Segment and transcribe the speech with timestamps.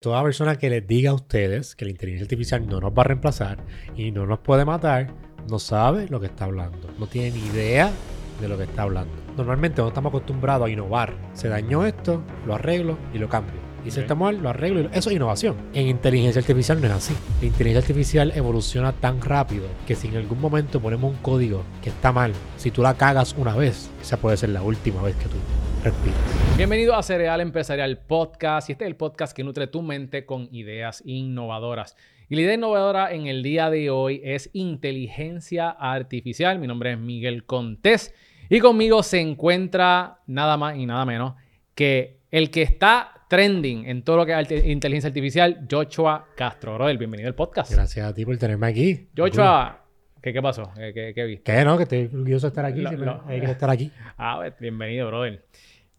[0.00, 3.06] Toda persona que les diga a ustedes que la inteligencia artificial no nos va a
[3.06, 3.58] reemplazar
[3.96, 5.12] y no nos puede matar,
[5.50, 6.88] no sabe lo que está hablando.
[7.00, 7.90] No tiene ni idea
[8.40, 9.12] de lo que está hablando.
[9.36, 11.14] Normalmente no estamos acostumbrados a innovar.
[11.34, 13.54] Se dañó esto, lo arreglo y lo cambio.
[13.84, 14.78] Y si está mal, lo arreglo.
[14.78, 15.56] y lo- Eso es innovación.
[15.72, 17.14] En inteligencia artificial no es así.
[17.40, 21.90] La inteligencia artificial evoluciona tan rápido que si en algún momento ponemos un código que
[21.90, 25.24] está mal, si tú la cagas una vez, esa puede ser la última vez que
[25.24, 25.36] tú
[26.56, 30.48] Bienvenido a Cereal Empresarial Podcast y este es el podcast que nutre tu mente con
[30.52, 31.96] ideas innovadoras.
[32.28, 36.58] Y la idea innovadora en el día de hoy es inteligencia artificial.
[36.58, 38.12] Mi nombre es Miguel Contés
[38.48, 41.34] y conmigo se encuentra nada más y nada menos
[41.74, 46.74] que el que está trending en todo lo que es inteligencia artificial, Joshua Castro.
[46.74, 47.70] Brother, bienvenido al podcast.
[47.72, 49.08] Gracias a ti por tenerme aquí.
[49.16, 49.84] Joshua,
[50.22, 50.72] ¿qué, qué pasó?
[50.74, 51.52] ¿Qué, qué- qué viste?
[51.52, 51.64] ¿Qué?
[51.64, 52.80] No, que estoy orgulloso de estar aquí.
[52.80, 53.90] Lo- siempre lo- hay que estar aquí.
[54.16, 55.44] Ah, pues, bienvenido, brother.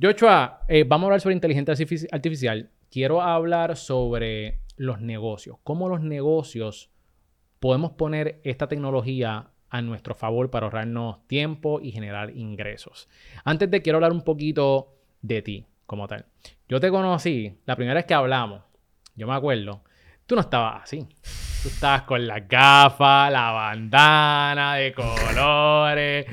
[0.01, 2.69] Joshua, eh, vamos a hablar sobre inteligencia artifici- artificial.
[2.89, 5.57] Quiero hablar sobre los negocios.
[5.63, 6.89] Cómo los negocios
[7.59, 13.09] podemos poner esta tecnología a nuestro favor para ahorrarnos tiempo y generar ingresos.
[13.43, 16.25] Antes de quiero hablar un poquito de ti como tal.
[16.69, 18.61] Yo te conocí la primera vez que hablamos.
[19.15, 19.83] Yo me acuerdo.
[20.25, 21.05] Tú no estabas así.
[21.61, 26.25] Tú estabas con las gafas, la bandana de colores.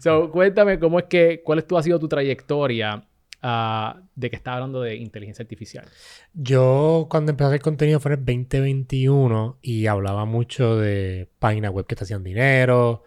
[0.00, 3.04] So, cuéntame cómo es que, cuál es tu, ha sido tu trayectoria
[3.42, 5.86] ah, de que estás hablando de inteligencia artificial.
[6.34, 11.72] Yo cuando empecé a hacer contenido fue en el 2021 y hablaba mucho de páginas
[11.72, 13.04] web que te hacían dinero,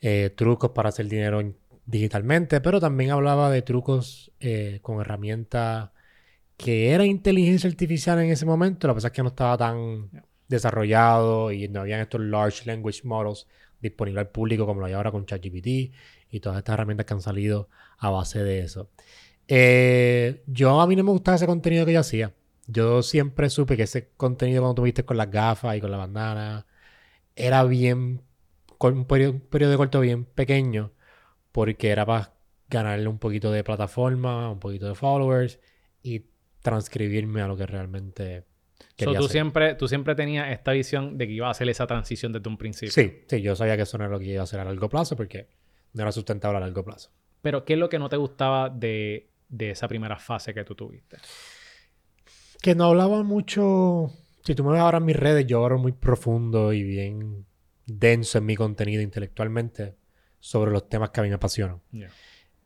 [0.00, 5.90] eh, trucos para hacer dinero in- digitalmente, pero también hablaba de trucos eh, con herramientas
[6.56, 10.10] que era inteligencia artificial en ese momento, lo que pasa es que no estaba tan
[10.48, 13.46] desarrollado y no habían estos large language models
[13.80, 15.66] disponibles al público como lo hay ahora con ChatGPT
[16.30, 18.90] y todas estas herramientas que han salido a base de eso.
[19.48, 22.34] Eh, yo a mí no me gustaba ese contenido que yo hacía.
[22.66, 25.96] Yo siempre supe que ese contenido cuando tú viste con las gafas y con la
[25.98, 26.66] bandana
[27.36, 28.22] era bien,
[28.78, 30.92] con un periodo, un periodo de corto bien pequeño
[31.52, 32.34] porque era para
[32.68, 35.60] ganarle un poquito de plataforma, un poquito de followers
[36.02, 36.26] y
[36.62, 38.44] transcribirme a lo que realmente
[38.96, 39.32] So, quería tú, hacer.
[39.32, 42.58] siempre, tú siempre tenías esta visión de que iba a hacer esa transición desde un
[42.58, 42.92] principio.
[42.92, 44.88] Sí, sí, yo sabía que eso no era lo que iba a hacer a largo
[44.88, 45.48] plazo porque
[45.92, 47.10] no era sustentable a largo plazo.
[47.42, 50.74] Pero, ¿qué es lo que no te gustaba de, de esa primera fase que tú
[50.74, 51.16] tuviste?
[52.60, 54.12] Que no hablaba mucho.
[54.44, 57.46] Si tú me ves ahora en mis redes, yo ahora muy profundo y bien
[57.86, 59.96] denso en mi contenido intelectualmente
[60.40, 61.80] sobre los temas que a mí me apasionan.
[61.90, 62.10] Yeah.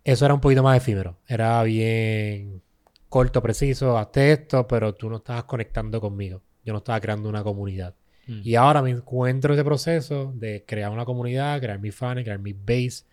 [0.04, 1.18] Eso era un poquito más efímero.
[1.26, 2.62] Era bien
[3.08, 6.42] corto, preciso, hazte esto, pero tú no estabas conectando conmigo.
[6.64, 7.94] Yo no estaba creando una comunidad.
[8.26, 8.40] Mm.
[8.44, 12.38] Y ahora me encuentro en ese proceso de crear una comunidad, crear mi fans, crear
[12.38, 13.04] mi base,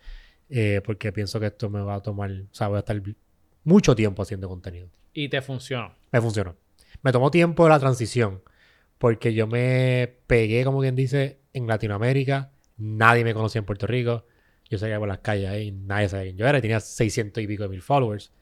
[0.48, 3.00] eh, porque pienso que esto me va a tomar, o sea, voy a estar
[3.64, 4.88] mucho tiempo haciendo contenido.
[5.12, 5.94] Y te funcionó.
[6.12, 6.56] Me funcionó.
[7.02, 8.42] Me tomó tiempo la transición,
[8.98, 12.52] porque yo me pegué, como quien dice, en Latinoamérica.
[12.76, 14.26] Nadie me conocía en Puerto Rico.
[14.68, 16.58] Yo salía por las calles ahí, nadie sabía quién yo era.
[16.58, 18.32] y Tenía 600 y pico de mil followers.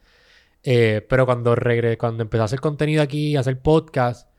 [0.63, 4.29] Eh, pero cuando regre cuando empecé a hacer contenido aquí, a hacer podcast,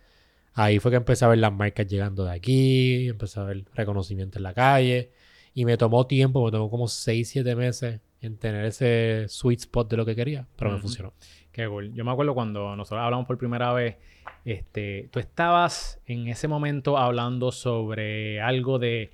[0.52, 4.38] ahí fue que empecé a ver las marcas llegando de aquí, empecé a ver reconocimiento
[4.38, 5.12] en la calle.
[5.54, 9.90] Y me tomó tiempo, me tomó como 6, 7 meses en tener ese sweet spot
[9.90, 10.82] de lo que quería, pero me Ujú.
[10.82, 11.12] funcionó.
[11.52, 11.92] Qué cool.
[11.94, 13.96] Yo me acuerdo cuando nosotros hablamos por primera vez,
[14.44, 19.10] este, tú estabas en ese momento hablando sobre algo de,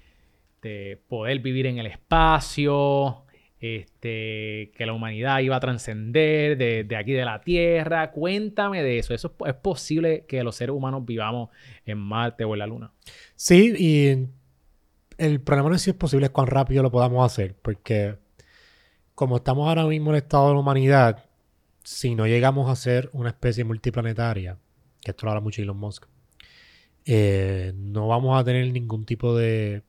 [0.62, 3.22] de poder vivir en el espacio,
[3.58, 8.10] este, que la humanidad iba a trascender de, de aquí de la Tierra.
[8.10, 9.14] Cuéntame de eso.
[9.14, 11.48] ¿Eso es, es posible que los seres humanos vivamos
[11.84, 12.92] en Marte o en la Luna?
[13.34, 14.28] Sí, y
[15.18, 18.16] el problema no es si es posible, es cuán rápido lo podamos hacer, porque
[19.16, 21.24] como estamos ahora mismo en el estado de la humanidad,
[21.82, 24.58] si no llegamos a ser una especie multiplanetaria,
[25.00, 26.04] que esto lo habla mucho Elon Musk,
[27.06, 29.82] eh, no vamos a tener ningún tipo de,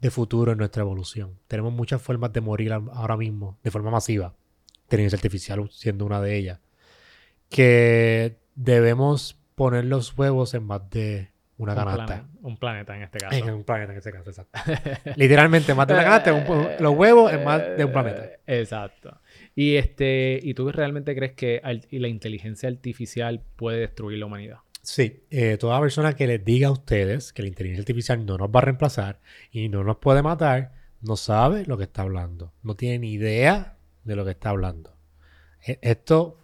[0.00, 1.36] de futuro en nuestra evolución.
[1.48, 4.36] Tenemos muchas formas de morir ahora mismo, de forma masiva,
[4.84, 6.60] inteligencia artificial siendo una de ellas,
[7.48, 12.06] que debemos poner los huevos en más de una Un canasta.
[12.06, 13.36] planeta, un planeta en este caso.
[13.36, 14.58] En un planeta en este caso, exacto.
[15.16, 18.24] Literalmente, más de una canasta, un- los huevos en más de un planeta.
[18.24, 19.20] Eh, Exacto.
[19.54, 24.58] Y este, ¿y tú realmente crees que al- la inteligencia artificial puede destruir la humanidad?
[24.82, 28.48] Sí, eh, toda persona que les diga a ustedes que la inteligencia artificial no nos
[28.48, 29.20] va a reemplazar
[29.52, 30.72] y no nos puede matar,
[31.02, 32.52] no sabe lo que está hablando.
[32.64, 34.96] No tiene ni idea de lo que está hablando.
[35.64, 36.38] E- Esto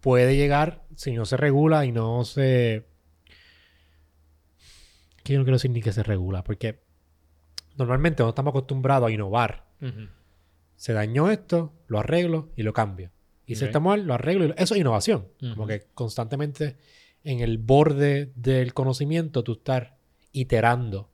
[0.00, 2.86] puede llegar, si no se regula y no se...
[5.26, 6.80] Que yo no quiero decir ni que se regula, porque
[7.76, 9.66] normalmente no estamos acostumbrados a innovar.
[10.76, 13.10] Se dañó esto, lo arreglo y lo cambio.
[13.46, 13.68] Y si Ok.
[13.68, 15.28] está mal, lo arreglo y lo- Eso es innovación.
[15.40, 16.76] Como que constantemente
[17.24, 19.96] en el borde del conocimiento, tú estar
[20.32, 21.10] iterando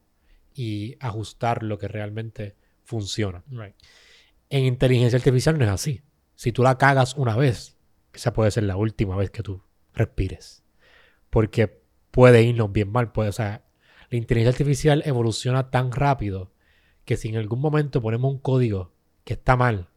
[0.55, 3.43] y ajustar lo que realmente funciona.
[3.51, 3.75] Right.
[4.51, 6.03] En inteligencia artificial no es así.
[6.35, 7.77] Si tú la cagas una vez,
[8.13, 9.63] esa puede ser la última vez que tú
[9.95, 10.63] respires.
[11.31, 11.81] Porque
[12.11, 13.13] puede irnos bien mal.
[13.13, 13.65] Puede, o sea,
[14.13, 16.53] la inteligencia artificial evoluciona tan rápido
[17.05, 18.93] que si en algún momento ponemos un código
[19.25, 19.89] que está mal,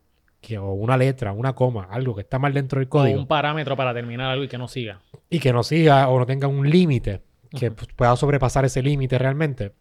[0.41, 3.27] que, o una letra, una coma, algo que está mal dentro del O código, un
[3.27, 5.01] parámetro para terminar algo y que no siga.
[5.29, 9.73] y que no siga o no tenga un límite que pueda sobrepasar ese límite realmente,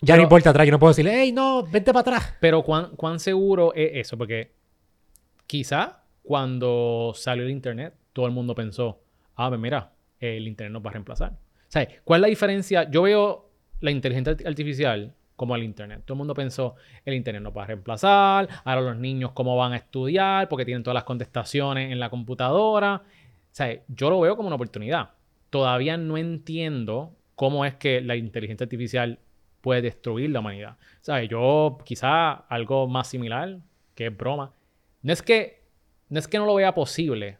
[0.00, 0.66] ya Pero- no importa atrás.
[0.66, 2.34] Yo no puedo decirle, hey, no, vente para atrás.
[2.40, 4.16] Pero ¿cuán, cuán seguro es eso?
[4.16, 4.52] Porque
[5.46, 9.02] quizá cuando salió el Internet, todo el mundo pensó,
[9.36, 11.32] ah, pues mira, el Internet nos va a reemplazar.
[11.32, 11.36] O
[11.72, 12.90] sea, ¿cuál es la diferencia?
[12.90, 13.49] Yo veo
[13.80, 16.02] la inteligencia arti- artificial como el Internet.
[16.04, 19.72] Todo el mundo pensó, el Internet nos va a reemplazar, ahora los niños cómo van
[19.72, 23.02] a estudiar, porque tienen todas las contestaciones en la computadora.
[23.58, 25.10] O yo lo veo como una oportunidad.
[25.48, 29.18] Todavía no entiendo cómo es que la inteligencia artificial
[29.60, 30.76] puede destruir la humanidad.
[31.00, 31.28] ¿Sabes?
[31.28, 33.58] Yo quizá algo más similar,
[33.94, 34.52] que es broma.
[35.02, 35.64] No es que
[36.10, 37.38] no, es que no lo vea posible,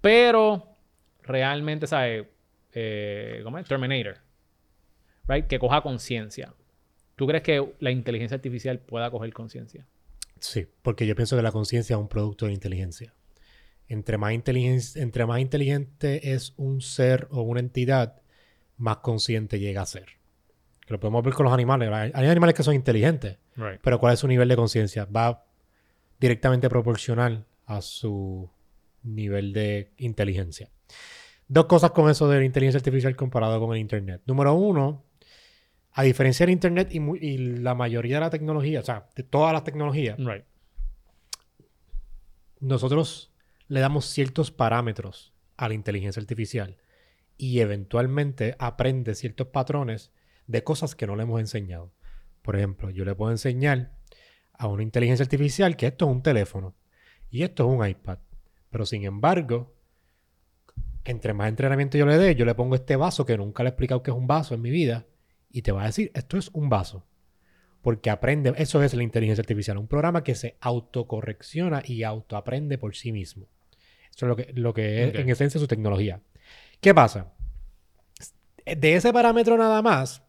[0.00, 0.76] pero
[1.22, 2.26] realmente, ¿sabes?
[2.72, 3.66] Eh, ¿Cómo es?
[3.66, 4.18] Terminator.
[5.28, 5.46] Right?
[5.46, 6.54] Que coja conciencia.
[7.16, 9.86] ¿Tú crees que la inteligencia artificial pueda coger conciencia?
[10.40, 13.14] Sí, porque yo pienso que la conciencia es un producto de la inteligencia.
[13.88, 18.20] Entre más, inteligen- entre más inteligente es un ser o una entidad,
[18.76, 20.06] más consciente llega a ser.
[20.86, 21.88] Que lo podemos ver con los animales.
[21.92, 23.80] Hay hay animales que son inteligentes, Right.
[23.82, 25.04] pero ¿cuál es su nivel de conciencia?
[25.06, 25.46] Va
[26.20, 28.50] directamente proporcional a su
[29.02, 30.70] nivel de inteligencia.
[31.46, 34.22] Dos cosas con eso de la inteligencia artificial comparado con el Internet.
[34.26, 35.04] Número uno,
[35.96, 39.62] a diferencia del Internet y, la mayoría de la tecnología, o sea, de todas las
[39.62, 40.44] tecnologías, Right.
[42.58, 43.32] nosotros
[43.68, 46.76] le damos ciertos parámetros a la inteligencia artificial
[47.36, 50.10] y eventualmente aprende ciertos patrones
[50.48, 51.92] de cosas que no le hemos enseñado.
[52.42, 53.92] Por ejemplo, yo le puedo enseñar
[54.52, 56.74] a una inteligencia artificial que esto es un teléfono
[57.30, 58.18] y esto es un iPad.
[58.70, 59.76] Pero sin embargo,
[61.04, 63.70] entre más entrenamiento yo le dé, yo le pongo este vaso que nunca le he
[63.70, 65.06] explicado que es un vaso en mi vida
[65.54, 67.06] y te va a decir, esto es un vaso.
[67.80, 72.96] Porque aprende, eso es la inteligencia artificial, un programa que se autocorrecciona y autoaprende por
[72.96, 73.46] sí mismo.
[74.10, 76.20] Eso es lo que, lo que es en esencia su tecnología.
[76.80, 77.34] ¿Qué pasa?
[78.64, 80.24] De ese parámetro nada más,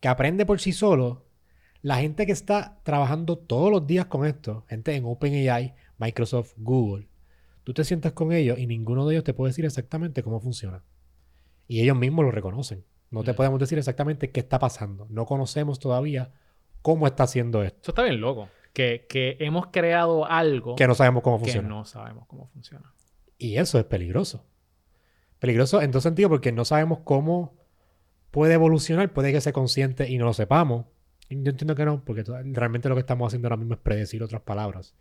[0.00, 1.24] que aprende por sí solo,
[1.80, 7.08] la gente que está trabajando todos los días con esto, gente en OpenAI, Microsoft, Google,
[7.64, 10.84] tú te sientas con ellos y ninguno de ellos te puede decir exactamente cómo funciona.
[11.68, 12.84] Y ellos mismos lo reconocen.
[13.12, 13.36] No te Mm.
[13.36, 15.06] podemos decir exactamente qué está pasando.
[15.10, 16.32] No conocemos todavía
[16.82, 17.78] cómo está haciendo esto.
[17.82, 18.48] Eso está bien loco.
[18.72, 21.68] Que, que hemos creado algo Que no sabemos cómo que funciona.
[21.68, 22.92] no sabemos cómo funciona.
[23.38, 24.44] Y eso es peligroso.
[25.38, 27.54] Peligroso en dos sentidos porque no sabemos cómo
[28.30, 29.12] puede evolucionar.
[29.12, 30.86] Puede que sea consciente y no lo sepamos.
[31.28, 34.22] Y Yo entiendo que no, porque realmente lo que estamos haciendo ahora mismo es predecir
[34.22, 34.94] otras palabras.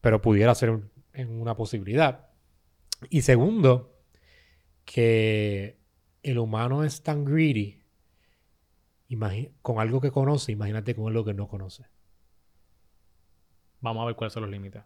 [0.00, 2.28] Pero pudiera ser un- en una posibilidad.
[3.10, 3.96] Y segundo,
[4.84, 5.77] que
[6.22, 7.82] el humano es tan greedy
[9.62, 11.86] con algo que conoce, imagínate con algo que no conoce.
[13.80, 14.82] Vamos a ver cuáles son los límites.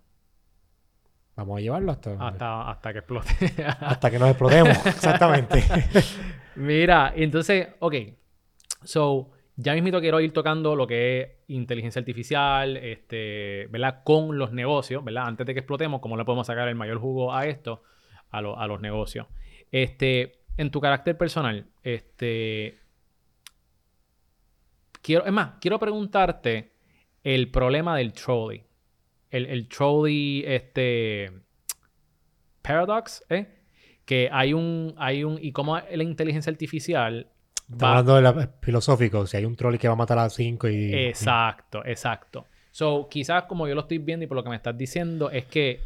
[1.34, 3.30] Vamos a llevarlo hasta, Hasta, hasta que explote.
[3.80, 4.76] hasta que nos explotemos.
[4.86, 5.64] Exactamente.
[6.56, 7.94] Mira, entonces, ok.
[8.84, 14.02] So, ya mismito quiero ir tocando lo que es inteligencia artificial, este, ¿verdad?
[14.04, 15.26] Con los negocios, ¿verdad?
[15.26, 17.82] Antes de que explotemos, cómo le podemos sacar el mayor jugo a esto,
[18.30, 19.26] a, lo- a los negocios.
[19.70, 22.78] Este, en tu carácter personal, este,
[25.00, 26.72] quiero, es más, quiero preguntarte
[27.24, 28.64] el problema del trolley.
[29.30, 31.32] El, el trolley, este,
[32.60, 33.46] paradox, ¿eh?
[34.04, 37.28] Que hay un, hay un, y cómo la inteligencia artificial
[37.82, 39.26] va- hablando de la- filosófico.
[39.26, 40.92] Si hay un troll que va a matar a cinco y...
[40.94, 42.46] Exacto, exacto.
[42.72, 45.44] So, quizás como yo lo estoy viendo y por lo que me estás diciendo, es
[45.46, 45.80] que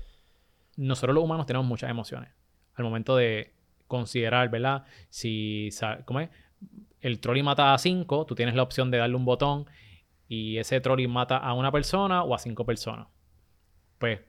[0.76, 2.30] nosotros los humanos tenemos muchas emociones
[2.74, 3.52] al momento de
[3.86, 4.84] considerar, ¿verdad?
[5.10, 5.70] Si,
[6.04, 6.30] ¿cómo es?
[7.00, 9.66] El trolley mata a cinco, tú tienes la opción de darle un botón
[10.28, 13.06] y ese trolley mata a una persona o a cinco personas.
[13.98, 14.20] Pues,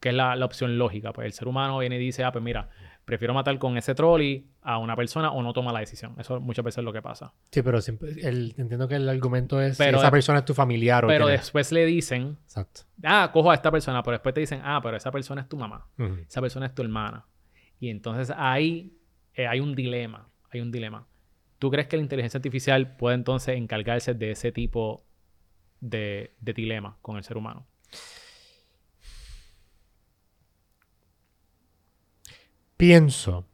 [0.00, 1.12] ¿qué es la, la opción lógica?
[1.12, 2.68] Pues el ser humano viene y dice, ah, pues mira,
[3.04, 6.14] prefiero matar con ese trolley a una persona o no toma la decisión.
[6.18, 7.32] Eso muchas veces es lo que pasa.
[7.50, 10.52] Sí, pero siempre, el- entiendo que el argumento es Pero si esa persona es tu
[10.54, 11.40] familiar o Pero quién es.
[11.42, 12.82] después le dicen, Exacto.
[13.04, 15.56] ah, cojo a esta persona, pero después te dicen, ah, pero esa persona es tu
[15.56, 15.86] mamá,
[16.28, 17.24] esa persona es tu hermana.
[17.80, 18.95] Y entonces ahí
[19.36, 21.06] eh, hay un dilema, hay un dilema.
[21.58, 25.04] ¿Tú crees que la inteligencia artificial puede entonces encargarse de ese tipo
[25.80, 27.66] de, de dilema con el ser humano?
[32.76, 33.46] Pienso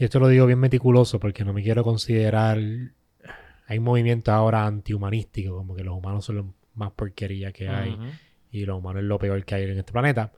[0.00, 4.64] y esto lo digo bien meticuloso porque no me quiero considerar, hay un movimiento ahora
[4.64, 7.98] antihumanístico, como que los humanos son lo más porquería que hay
[8.50, 10.32] y los humanos es lo peor que hay en este planeta.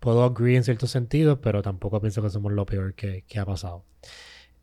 [0.00, 3.84] Puedo agree en ciertos sentidos, pero tampoco pienso que somos lo peor que, ha pasado.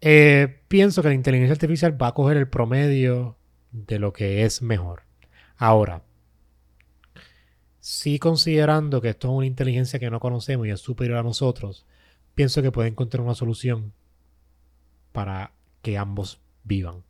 [0.01, 3.37] Eh, pienso que la inteligencia artificial va a coger el promedio
[3.71, 5.03] de lo que es mejor.
[5.57, 6.03] Ahora,
[7.79, 11.85] sí considerando que esto es una inteligencia que no conocemos y es superior a nosotros,
[12.33, 13.93] pienso que puede encontrar una solución
[15.11, 17.03] para que ambos vivan.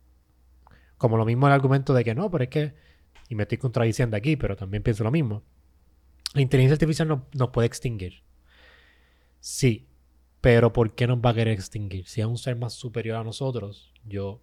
[0.98, 2.74] Como lo mismo el argumento de que no, pero es que,
[3.28, 5.42] y me estoy contradiciendo aquí, pero también pienso lo mismo.
[6.36, 8.22] La inteligencia artificial no- nos puede extinguir.
[9.40, 9.86] Sí,
[10.40, 12.06] pero ¿por qué nos va a querer extinguir?
[12.06, 14.40] Si es un ser más superior a nosotros, yo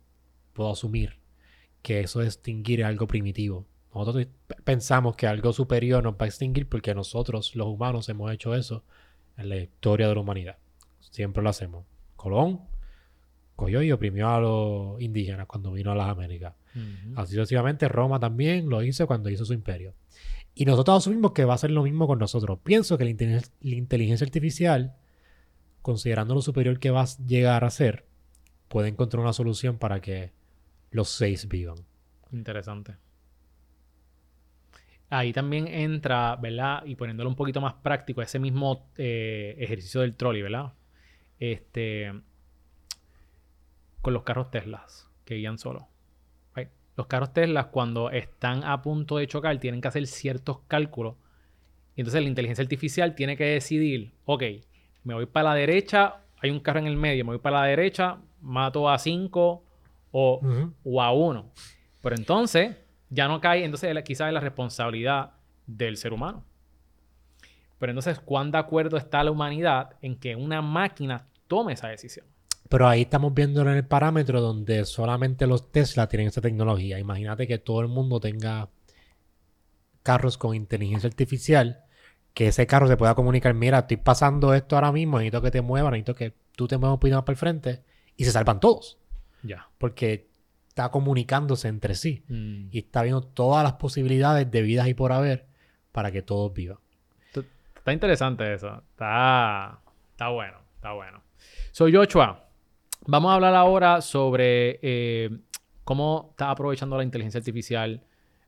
[0.54, 1.20] puedo asumir
[1.82, 3.66] que eso de extinguir es algo primitivo.
[3.94, 4.28] Nosotros
[4.64, 8.84] pensamos que algo superior nos va a extinguir porque nosotros, los humanos, hemos hecho eso
[9.38, 10.58] en la historia de la humanidad.
[11.00, 11.86] Siempre lo hacemos.
[12.16, 12.62] Colón
[13.56, 16.56] cogió y oprimió a los indígenas cuando vino a las Américas.
[16.76, 17.14] Ujú.
[17.20, 19.94] Así sucesivamente, Roma también lo hizo cuando hizo su imperio.
[20.56, 22.60] Y nosotros asumimos que va a ser lo mismo con nosotros.
[22.64, 24.96] Pienso que la, inteligen- la inteligencia artificial,
[25.82, 28.06] considerando lo superior que va a llegar a ser,
[28.68, 30.32] puede encontrar una solución para que
[30.92, 31.78] los seis vivan.
[32.32, 32.96] Interesante.
[35.10, 36.84] Ahí también entra, ¿verdad?
[36.86, 40.74] Y poniéndolo un poquito más práctico, ese mismo eh, ejercicio del trolley, ¿verdad?
[41.40, 42.12] Este.
[44.02, 45.84] Con los carros Teslas que guían solos.
[46.96, 51.16] Los carros Teslas, cuando están a punto de chocar, tienen que hacer ciertos cálculos.
[51.96, 54.44] Y entonces la inteligencia artificial tiene que decidir: ok,
[55.04, 57.66] me voy para la derecha, hay un carro en el medio, me voy para la
[57.68, 59.64] derecha, mato a cinco
[60.12, 60.74] o Ujú.
[60.84, 61.52] o a uno.
[62.02, 62.76] Pero entonces
[63.10, 65.32] ya no cae, entonces quizás es la responsabilidad
[65.66, 66.44] del ser humano.
[67.80, 72.26] Pero entonces, ¿cuán de acuerdo está la humanidad en que una máquina tome esa decisión?
[72.74, 76.98] Pero ahí estamos viéndolo en el parámetro donde solamente los Tesla tienen esa tecnología.
[76.98, 78.70] Imagínate que todo el mundo tenga
[80.01, 81.84] carros con inteligencia artificial,
[82.34, 85.62] que ese carro se pueda comunicar, mira, estoy pasando esto ahora mismo, necesito que te
[85.62, 87.84] muevas, necesito que tú te muevas un poquito más para el frente,
[88.18, 88.98] y se salvan todos,
[89.44, 89.70] Ya.
[89.77, 90.27] porque
[90.68, 92.70] está comunicándose entre sí Mm.
[92.72, 95.46] y está viendo todas las posibilidades de vidas y por haber
[95.92, 96.80] para que todos vivan.
[97.75, 98.82] Está interesante eso.
[98.94, 101.22] Está, está bueno, está bueno.
[101.72, 102.43] Soy Joshua.
[103.06, 105.30] Vamos a hablar ahora sobre eh,
[105.84, 108.02] cómo está aprovechando la inteligencia artificial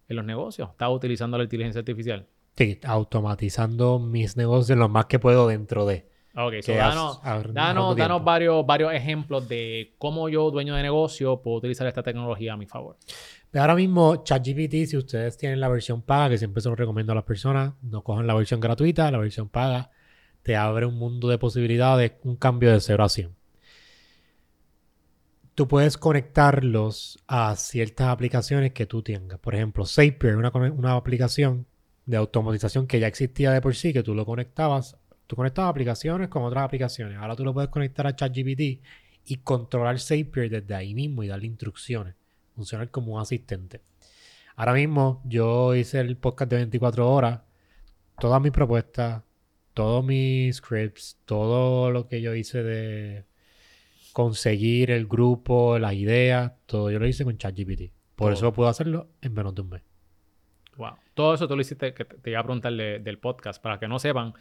[0.07, 0.69] en los negocios.
[0.69, 2.27] ¿Está utilizando la inteligencia artificial?
[2.55, 6.07] Sí, automatizando mis negocios lo más que puedo dentro de.
[6.37, 7.21] Ok, so danos,
[7.53, 12.53] danos, danos varios, varios ejemplos de cómo yo, dueño de negocio, puedo utilizar esta tecnología
[12.53, 12.97] a mi favor.
[13.51, 17.13] Pero ahora mismo, ChatGPT, si ustedes tienen la versión paga, que siempre se lo recomiendo
[17.13, 19.91] a las personas, no cojan la versión gratuita, la versión paga
[20.45, 23.35] te abre un mundo de posibilidades, un cambio de 0 a 100.
[25.55, 29.39] Tú puedes conectarlos a ciertas aplicaciones que tú tengas.
[29.39, 31.65] Por ejemplo, Zapier, una, una aplicación
[32.05, 34.97] de automatización que ya existía de por sí, que tú lo conectabas.
[35.27, 37.17] Tú conectabas aplicaciones con otras aplicaciones.
[37.17, 38.81] Ahora tú lo puedes conectar a ChatGPT
[39.27, 42.15] y controlar Zapier desde ahí mismo y darle instrucciones.
[42.55, 43.81] Funcionar como un asistente.
[44.57, 47.41] Ahora mismo yo hice el podcast de 24 horas.
[48.19, 49.23] Todas mis propuestas,
[49.73, 53.25] todos mis scripts, todo lo que yo hice de
[54.19, 57.91] conseguir el grupo, las ideas, todo yo lo hice con ChatGPT.
[58.15, 58.31] Por Todo.
[58.31, 59.81] eso puedo hacerlo en menos de un mes.
[60.77, 60.91] Wow.
[61.13, 63.61] Todo eso tú lo hiciste, que te te iba a preguntar de- del podcast.
[63.61, 64.33] Para que no sepan,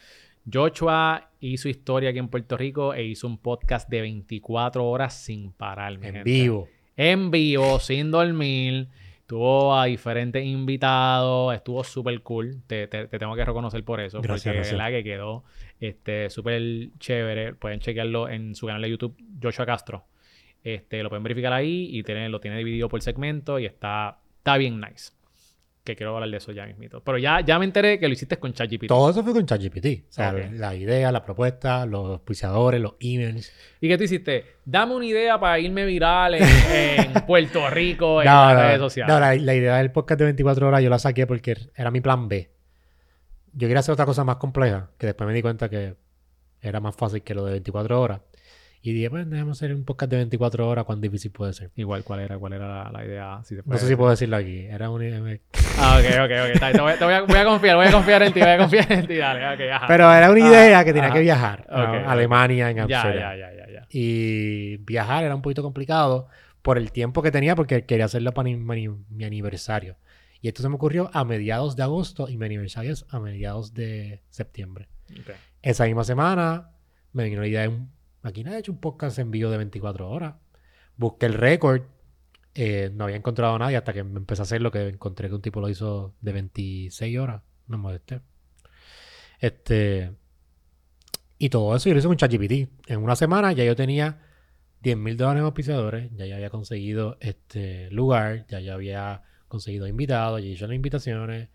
[0.50, 5.50] Joshua hizo historia aquí en Puerto Rico e hizo un podcast de 24 horas sin
[5.50, 5.98] parar.
[5.98, 6.30] mi En gente.
[6.30, 6.68] vivo.
[6.96, 8.88] En vivo, sin dormir.
[9.26, 11.54] Tuvo a diferentes invitados.
[11.54, 12.62] Estuvo súper cool.
[12.66, 14.20] Te, te- te tengo que reconocer por eso.
[14.20, 14.78] Gracias, porque gracias.
[14.78, 15.44] la que quedó
[15.80, 16.62] este, súper
[16.98, 17.54] chévere.
[17.54, 20.04] Pueden chequearlo en su canal de YouTube, Joshua Castro.
[20.62, 24.56] Este, lo pueden verificar ahí y tiene, lo tiene dividido por segmento y está, está
[24.56, 25.12] bien nice.
[25.84, 27.02] Que quiero hablar de eso ya mismito.
[27.04, 28.86] Pero ya, ya me enteré que lo hiciste con ChatGPT.
[28.88, 30.08] Todo eso fue con ChatGPT.
[30.08, 33.52] O sea, la idea, la propuesta, los auspiciadores, los emails.
[33.82, 34.46] ¿Y qué tú hiciste?
[34.64, 38.78] Dame una idea para irme viral en, en Puerto Rico, en No, las no, redes
[38.78, 39.12] sociales.
[39.14, 42.00] no, la, la idea del podcast de 24 horas yo la saqué porque era mi
[42.00, 42.50] plan B.
[43.52, 45.96] Yo quería hacer otra cosa más compleja, que después me di cuenta que
[46.62, 48.20] era más fácil que lo de 24 horas.
[48.86, 51.70] Y dije, pues déjame hacer un podcast de 24 horas, cuán difícil puede ser.
[51.74, 53.40] Igual, ¿cuál era, cuál era la, la idea?
[53.42, 54.58] Si No sé si puedo decirlo aquí.
[54.66, 55.02] Era un...
[55.02, 55.40] e
[55.78, 56.54] Ah, ok, ok, ok.
[56.54, 56.70] Está.
[56.72, 58.58] Te, voy, te voy a, voy a confiar, voy a confiar en ti, voy a
[58.58, 59.16] confiar en ti.
[59.16, 59.86] Dale, ok, ajá.
[59.88, 61.14] Pero era una Ah, idea que tenía ajá.
[61.14, 61.66] que viajar.
[61.70, 63.14] Alemania, en Amsterdam.
[63.14, 63.86] ya, ya, ya, ya.
[63.90, 66.28] Y viajar era un poquito complicado
[66.60, 69.96] por el tiempo que tenía porque quería hacerlo para mi, mi- mi aniversario.
[70.42, 73.72] Y esto se me ocurrió a mediados de agosto y mi aniversario es a mediados
[73.72, 74.88] de septiembre.
[75.10, 75.30] Ok.
[75.62, 76.68] Esa misma semana
[77.14, 77.93] me vino la idea de un
[78.24, 80.34] aquí nadie ha hecho un podcast en vivo de 24 horas.
[80.96, 81.82] Busqué el récord,
[82.54, 85.28] eh, no había encontrado a nadie hasta que me empecé a hacer lo que encontré
[85.28, 87.42] que un tipo lo hizo de 26 horas.
[87.66, 88.20] No me molesté.
[89.40, 90.12] Este.
[91.38, 92.88] Y todo eso yo lo hice con ChatGPT.
[92.88, 94.20] En una semana ya yo tenía
[94.82, 99.86] 10 mil dólares en auspiciadores, ya yo había conseguido este lugar, ya yo había conseguido
[99.86, 101.48] invitados, ya hice las invitaciones.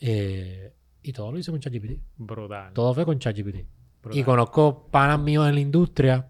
[0.00, 0.72] eh,
[1.02, 2.00] y todo lo hice con ChatGPT.
[2.16, 2.72] Brutal.
[2.72, 3.64] Todo fue con ChatGPT.
[4.06, 4.20] Brutal.
[4.20, 6.28] Y conozco panas míos en la industria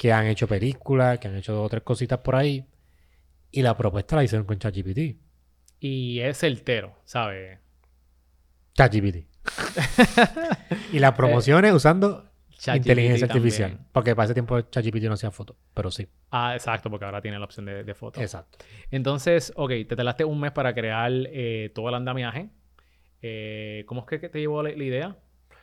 [0.00, 2.64] que han hecho películas, que han hecho dos o tres cositas por ahí.
[3.50, 5.18] Y la propuesta la hicieron con ChatGPT.
[5.80, 7.58] Y es certero, ¿sabes?
[8.74, 9.26] ChatGPT.
[10.92, 12.30] y las promociones usando
[12.74, 13.70] inteligencia artificial.
[13.70, 13.88] también.
[13.92, 15.56] Porque para ese tiempo ChatGPT no hacía fotos.
[15.74, 16.08] Pero sí.
[16.30, 18.20] Ah, exacto, porque ahora tiene la opción de, de foto.
[18.20, 18.58] Exacto.
[18.90, 22.48] Entonces, ok, te tardaste un mes para crear eh, todo el andamiaje.
[23.22, 25.18] Eh, ¿Cómo es que que te llevó la, la idea?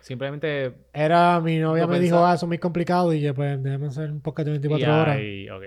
[0.07, 0.73] Simplemente...
[0.93, 3.13] Era mi novia Lo me dijo, ah, eso es muy complicado.
[3.13, 5.19] Y yo, pues, déjame hacer un podcast de 24 y horas.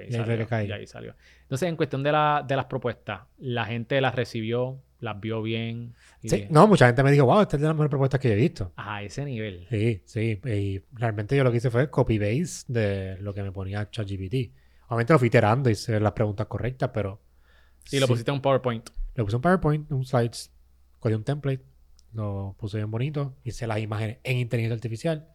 [0.09, 0.66] Y salió, que caí.
[0.66, 1.14] y ahí salió.
[1.42, 5.92] Entonces, en cuestión de, la, de las propuestas, la gente las recibió, las vio bien.
[6.25, 8.35] Sí, no, mucha gente me dijo, wow, esta es de las mejores propuestas que yo
[8.35, 8.73] he visto.
[8.76, 9.66] A ese nivel.
[9.68, 10.40] Sí, sí.
[10.42, 14.54] Y realmente yo lo que hice fue copy-paste de lo que me ponía ChatGPT.
[14.87, 17.20] Obviamente lo fui iterando y hice las preguntas correctas, pero...
[17.92, 18.12] Y lo sí.
[18.12, 18.88] pusiste en un PowerPoint.
[19.14, 20.50] Le puse un PowerPoint, un slides,
[20.99, 21.62] cogí un template,
[22.12, 25.29] lo puse bien bonito, hice las imágenes en inteligencia artificial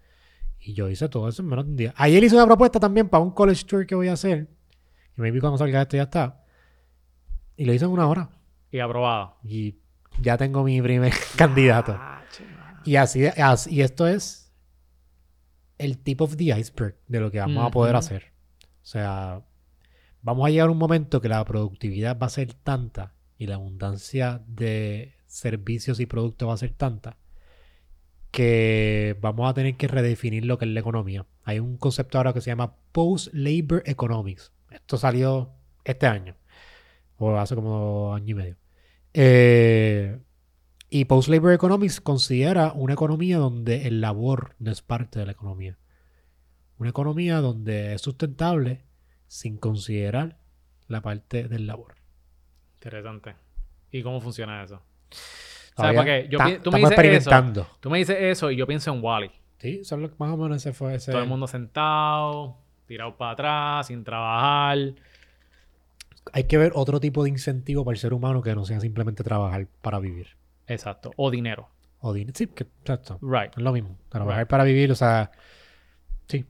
[0.59, 1.93] y yo hice todo eso en menos de un día.
[1.97, 4.47] Ayer hice una propuesta también para un college tour que voy a hacer,
[5.17, 6.43] y maybe cuando salga esto ya está,
[7.55, 8.29] y lo hice en una hora
[8.71, 9.37] Y aprobado.
[9.43, 9.77] y
[10.21, 11.95] ya tengo mi primer candidato.
[11.97, 12.23] Ah.
[12.83, 14.53] Y así, así- y esto es
[15.77, 18.31] el tip of the iceberg de lo que vamos a poder hacer.
[18.81, 19.41] O sea,
[20.21, 23.55] vamos a llegar a un momento que la productividad va a ser tanta y la
[23.55, 27.17] abundancia de servicios y productos va a ser tanta
[28.31, 31.25] que vamos a tener que redefinir lo que es la economía.
[31.43, 34.51] Hay un concepto ahora que se llama Post-Labor Economics.
[34.71, 35.53] Esto salió
[35.85, 36.35] este año,
[37.17, 38.57] o hace como año y medio.
[39.13, 40.19] Eh,
[40.89, 45.77] y Post-Labor Economics considera una economía donde el labor no es parte de la economía.
[46.77, 48.83] Una economía donde es sustentable
[49.27, 50.39] sin considerar
[50.87, 51.95] la parte del labor.
[52.75, 53.35] Interesante.
[53.91, 54.81] ¿Y cómo funciona eso?
[55.75, 56.27] Todavía ¿Sabes por qué?
[56.31, 57.67] Yo ta- tú me dices eso.
[57.81, 59.31] Tú me dices eso y yo pienso en Wally.
[59.57, 61.11] Sí, eso es lo que más o menos ese fue ese.
[61.11, 64.77] Todo el mundo sentado, tirado para atrás, sin trabajar.
[66.33, 69.23] Hay que ver otro tipo de incentivo para el ser humano que no sea simplemente
[69.23, 70.29] trabajar para vivir.
[70.67, 71.11] Exacto.
[71.17, 71.69] O dinero.
[71.99, 73.19] O din- Sí, que exacto.
[73.21, 73.51] Right.
[73.55, 73.97] Es lo mismo.
[74.09, 74.49] Trabajar Right.
[74.49, 75.31] para vivir, o sea.
[76.27, 76.45] Sí.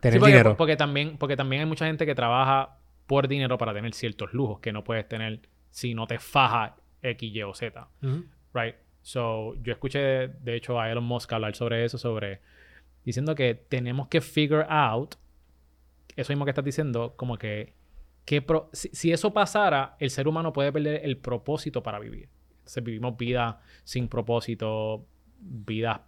[0.00, 0.56] Tener Sí, porque, dinero.
[0.56, 4.60] porque también, porque también hay mucha gente que trabaja por dinero para tener ciertos lujos
[4.60, 7.88] que no puedes tener si no te faja X, Y o Z.
[8.52, 8.74] Right.
[9.02, 12.40] So, yo escuché, de hecho, a Elon Musk hablar sobre eso, sobre
[13.04, 15.16] diciendo que tenemos que figure out
[16.16, 17.74] eso mismo que estás diciendo, como que,
[18.24, 22.28] que pro- si, si eso pasara, el ser humano puede perder el propósito para vivir.
[22.58, 25.04] Entonces, vivimos vida sin propósito,
[25.38, 26.00] vidas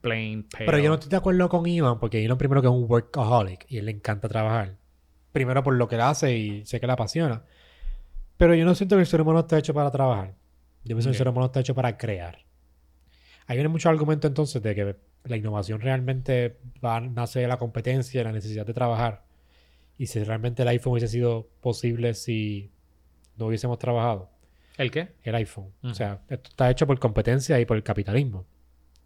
[0.00, 0.66] plain, pale.
[0.66, 3.66] Pero yo no estoy de acuerdo con Iván, porque Iván primero que es un workaholic
[3.68, 4.76] y él le encanta trabajar.
[5.32, 7.42] Primero por lo que él hace y sé que le apasiona.
[8.40, 10.34] Pero yo no siento que el ser humano está hecho para trabajar.
[10.82, 12.38] Yo pienso que el ser humano está hecho para crear.
[13.46, 18.18] Ahí viene mucho argumento entonces de que la innovación realmente va, nace de la competencia,
[18.20, 19.24] de la necesidad de trabajar.
[19.98, 22.70] Y si realmente el iPhone hubiese sido posible si
[23.36, 24.30] no hubiésemos trabajado
[24.78, 25.10] ¿El qué?
[25.22, 25.74] el iPhone.
[25.82, 28.46] O sea, esto está hecho por competencia y por el capitalismo.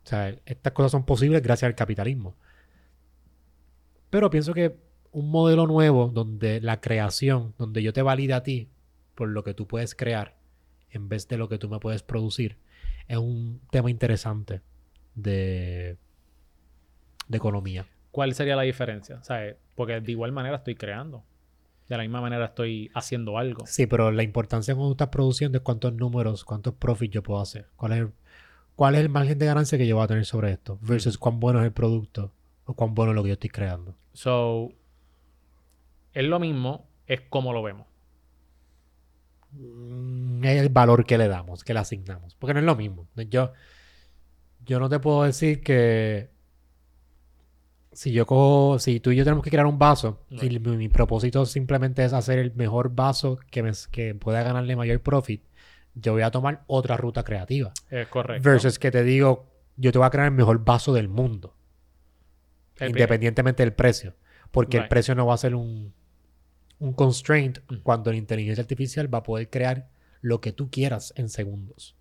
[0.05, 2.37] O sea, estas cosas son posibles gracias al capitalismo.
[4.11, 4.77] Pero pienso que
[5.11, 8.71] un modelo nuevo donde la creación, donde yo te valida a ti
[9.15, 10.37] por lo que tú puedes crear
[10.91, 12.57] en vez de lo que tú me puedes producir,
[13.09, 14.63] es un tema interesante
[15.15, 15.97] de,
[17.29, 17.87] de economía.
[18.11, 19.23] ¿Cuál sería la diferencia?
[19.23, 19.57] ¿Sabes?
[19.75, 21.25] Porque de igual manera estoy creando.
[21.89, 23.67] De la misma manera estoy haciendo algo.
[23.67, 27.67] Sí, pero la importancia cuando estás produciendo es cuántos números, cuántos profits yo puedo hacer.
[27.77, 28.13] ¿Cuál es, el,
[28.77, 30.79] ¿Cuál es el margen de ganancia que yo voy a tener sobre esto?
[30.81, 32.33] Versus cuán bueno es el producto
[32.65, 33.97] o cuán bueno es lo que yo estoy creando.
[34.13, 34.73] So,
[36.15, 37.87] es lo mismo, es como lo vemos.
[39.57, 42.35] Mm, Es el valor que le damos, que le asignamos.
[42.35, 43.09] Porque no es lo mismo.
[43.29, 43.53] Yo,
[44.65, 46.31] yo no te puedo decir que
[47.93, 50.89] si yo cojo, si tú y yo tenemos que crear un vaso y mi, mi
[50.89, 55.43] propósito simplemente es hacer el mejor vaso que, me, que pueda ganarle mayor profit,
[55.95, 57.73] yo voy a tomar otra ruta creativa.
[57.91, 58.49] Es correcto.
[58.49, 61.57] Versus que te digo, yo te voy a crear el mejor vaso del mundo,
[62.79, 64.15] El independientemente del precio.
[64.51, 65.93] Porque el precio no va a ser un,
[66.79, 67.77] un constraint Mm.
[67.83, 69.89] cuando la inteligencia artificial va a poder crear
[70.21, 71.97] lo que tú quieras en segundos.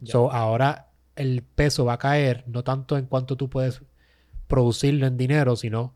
[0.00, 0.12] Ya.
[0.12, 3.82] So, ahora el peso va a caer no tanto en cuánto tú puedes
[4.48, 5.94] producirlo en dinero, sino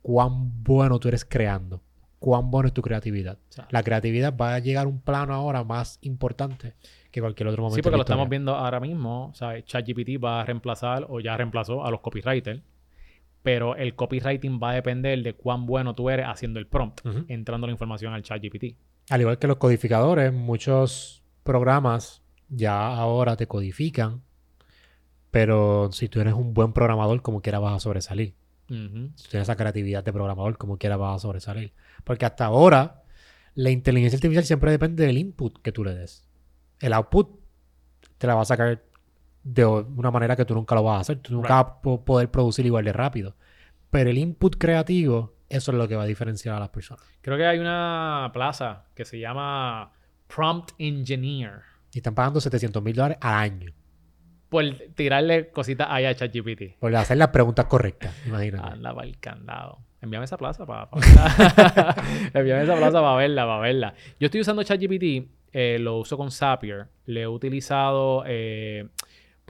[0.00, 1.82] cuán bueno tú eres creando,
[2.18, 3.38] cuán bueno es tu creatividad.
[3.70, 6.74] La creatividad va a llegar a un plano ahora más importante
[7.10, 7.76] que cualquier otro momento.
[7.76, 9.26] Sí, porque lo estamos viendo ahora mismo.
[9.26, 12.62] O sea, ChatGPT va a reemplazar o ya reemplazó a los copywriters.
[13.42, 17.66] Pero el copywriting va a depender de cuán bueno tú eres haciendo el prompt, entrando
[17.66, 18.76] la información al ChatGPT.
[19.10, 24.22] Al igual que los codificadores, muchos programas ya ahora te codifican,
[25.30, 28.34] pero si tú eres un buen programador, como quiera vas a sobresalir.
[28.70, 29.10] Ujú.
[29.16, 31.72] Si tú tienes esa creatividad de programador, como quiera vas a sobresalir.
[32.04, 33.02] Porque hasta ahora,
[33.54, 36.28] la inteligencia artificial siempre depende del input que tú le des.
[36.80, 37.40] El output
[38.18, 38.82] te la va a sacar
[39.44, 41.18] de una manera que tú nunca lo vas a hacer.
[41.18, 41.66] Tú nunca Right.
[41.66, 43.34] vas a po- poder producir igual de rápido.
[43.90, 47.04] Pero el input creativo, eso es lo que va a diferenciar a las personas.
[47.20, 49.92] Creo que hay una plaza que se llama
[50.34, 51.60] Prompt Engineer.
[51.92, 53.72] Y están pagando 700 mil dólares al año.
[54.48, 56.78] Por tirarle cositas ahí a ChatGPT.
[56.78, 58.66] Por hacer las preguntas correctas, imagínate.
[58.68, 59.78] Anda para el candado.
[60.00, 61.94] Envíame esa plaza para, verla.
[62.34, 63.94] Envíame esa plaza para verla, para verla.
[64.20, 66.86] Yo estoy usando ChatGPT, eh, lo uso con Zapier.
[67.06, 68.88] Le he utilizado, eh,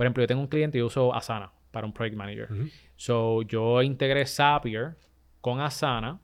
[0.03, 2.49] por ejemplo, yo tengo un cliente y yo uso Asana para un Project Manager.
[2.97, 4.97] So, yo integré Zapier
[5.41, 6.19] con Asana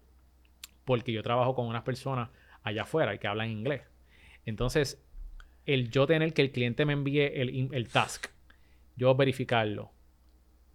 [0.85, 2.29] porque yo trabajo con unas personas
[2.65, 3.83] allá afuera y que hablan inglés.
[4.47, 5.01] Entonces,
[5.65, 8.27] el yo tener que el cliente me envíe el, task,
[8.97, 9.93] yo verificarlo,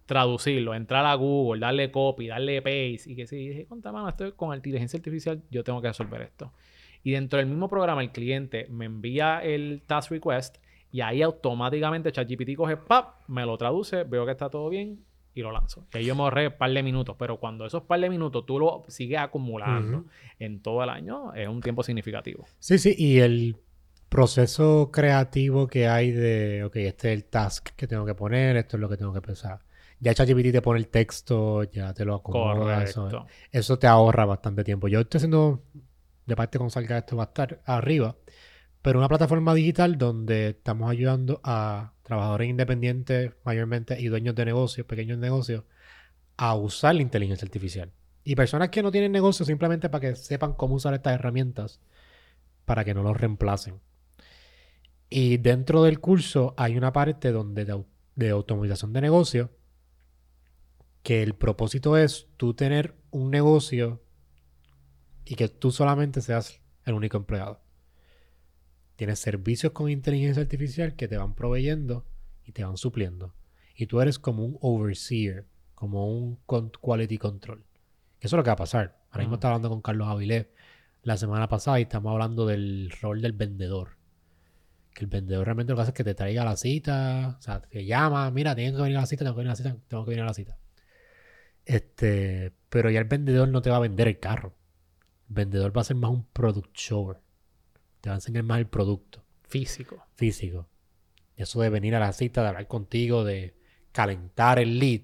[0.06, 4.32] traducirlo, entrar a Google, darle copy, darle paste y que si dije, contra mano, estoy
[4.32, 6.54] con inteligencia artificial, yo tengo que resolver esto.
[7.02, 10.56] Y dentro del mismo programa, el cliente me envía el task request
[10.94, 13.16] y ahí automáticamente ChatGPT coge, ¡pap!
[13.26, 15.00] me lo traduce, veo que está todo bien
[15.34, 15.88] y lo lanzo.
[15.92, 18.60] Ahí yo me ahorré un par de minutos, pero cuando esos par de minutos tú
[18.60, 20.04] lo sigues acumulando
[20.38, 22.44] en todo el año, es un tiempo significativo.
[22.60, 23.56] Sí, sí, y el
[24.08, 28.76] proceso creativo que hay de, ok, este es el task que tengo que poner, esto
[28.76, 29.58] es lo que tengo que pensar.
[29.98, 34.62] Ya ChatGPT te pone el texto, ya te lo acomoda, eso, eso te ahorra bastante
[34.62, 34.86] tiempo.
[34.86, 35.64] Yo estoy haciendo,
[36.24, 38.14] de parte con Salga, esto va a estar arriba,
[38.84, 44.86] pero una plataforma digital donde estamos ayudando a trabajadores independientes, mayormente, y dueños de negocios,
[44.86, 45.64] pequeños negocios,
[46.36, 47.92] a usar la inteligencia artificial.
[48.24, 51.80] Y personas que no tienen negocio simplemente para que sepan cómo usar estas herramientas
[52.66, 53.80] para que no los reemplacen.
[55.08, 57.82] Y dentro del curso hay una parte donde de,
[58.16, 59.50] de automatización de negocio
[61.02, 64.02] que el propósito es tú tener un negocio
[65.24, 67.63] y que tú solamente seas el único empleado.
[68.96, 72.04] Tienes servicios con inteligencia artificial que te van proveyendo
[72.44, 73.34] y te van supliendo.
[73.74, 76.38] Y tú eres como un overseer, como un
[76.80, 77.64] quality control.
[78.20, 78.96] Eso es lo que va a pasar.
[79.10, 80.46] Ahora mismo estaba hablando con Carlos Avilés
[81.02, 83.96] la semana pasada y estamos hablando del rol del vendedor.
[84.94, 87.42] Que el vendedor realmente lo que hace es que te traiga a la cita, o
[87.42, 89.56] sea, te llama, mira, tengo que venir a la cita, tengo que venir a la
[89.56, 90.56] cita, tengo que venir a la cita.
[91.64, 94.54] Este, pero ya el vendedor no te va a vender el carro.
[95.28, 97.23] El vendedor va a ser más un product shower.
[98.04, 100.04] Te va a enseñar más el producto Físico.
[100.14, 100.66] físico.
[101.36, 103.54] Eso de venir a la cita, de hablar contigo, de
[103.92, 105.00] calentar el lead,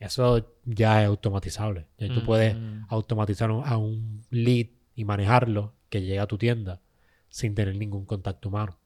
[0.00, 1.86] eso ya es automatizable.
[1.96, 2.86] Ya tú puedes Mm.
[2.88, 4.66] automatizar a un lead
[4.96, 6.80] y manejarlo que llegue a tu tienda
[7.28, 8.80] sin tener ningún contacto humano.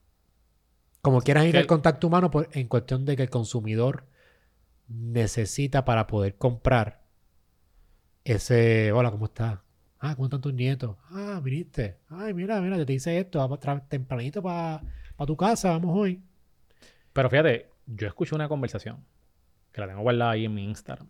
[1.01, 4.05] Como quieras ir al contacto humano, pues, en cuestión de que el consumidor
[4.87, 7.01] necesita para poder comprar
[8.25, 9.57] ese, hola, ¿cómo estás?
[9.99, 10.95] Ah, ¿cómo están tus nietos?
[11.09, 11.97] Ah, viniste.
[12.09, 13.59] Ay, mira, mira, yo te hice esto, vamos
[13.89, 14.81] tempranito para
[15.27, 16.21] tu casa, vamos hoy.
[17.11, 19.03] Pero fíjate, yo escuché una conversación
[19.73, 21.07] que la tengo guardada ahí en mi Instagram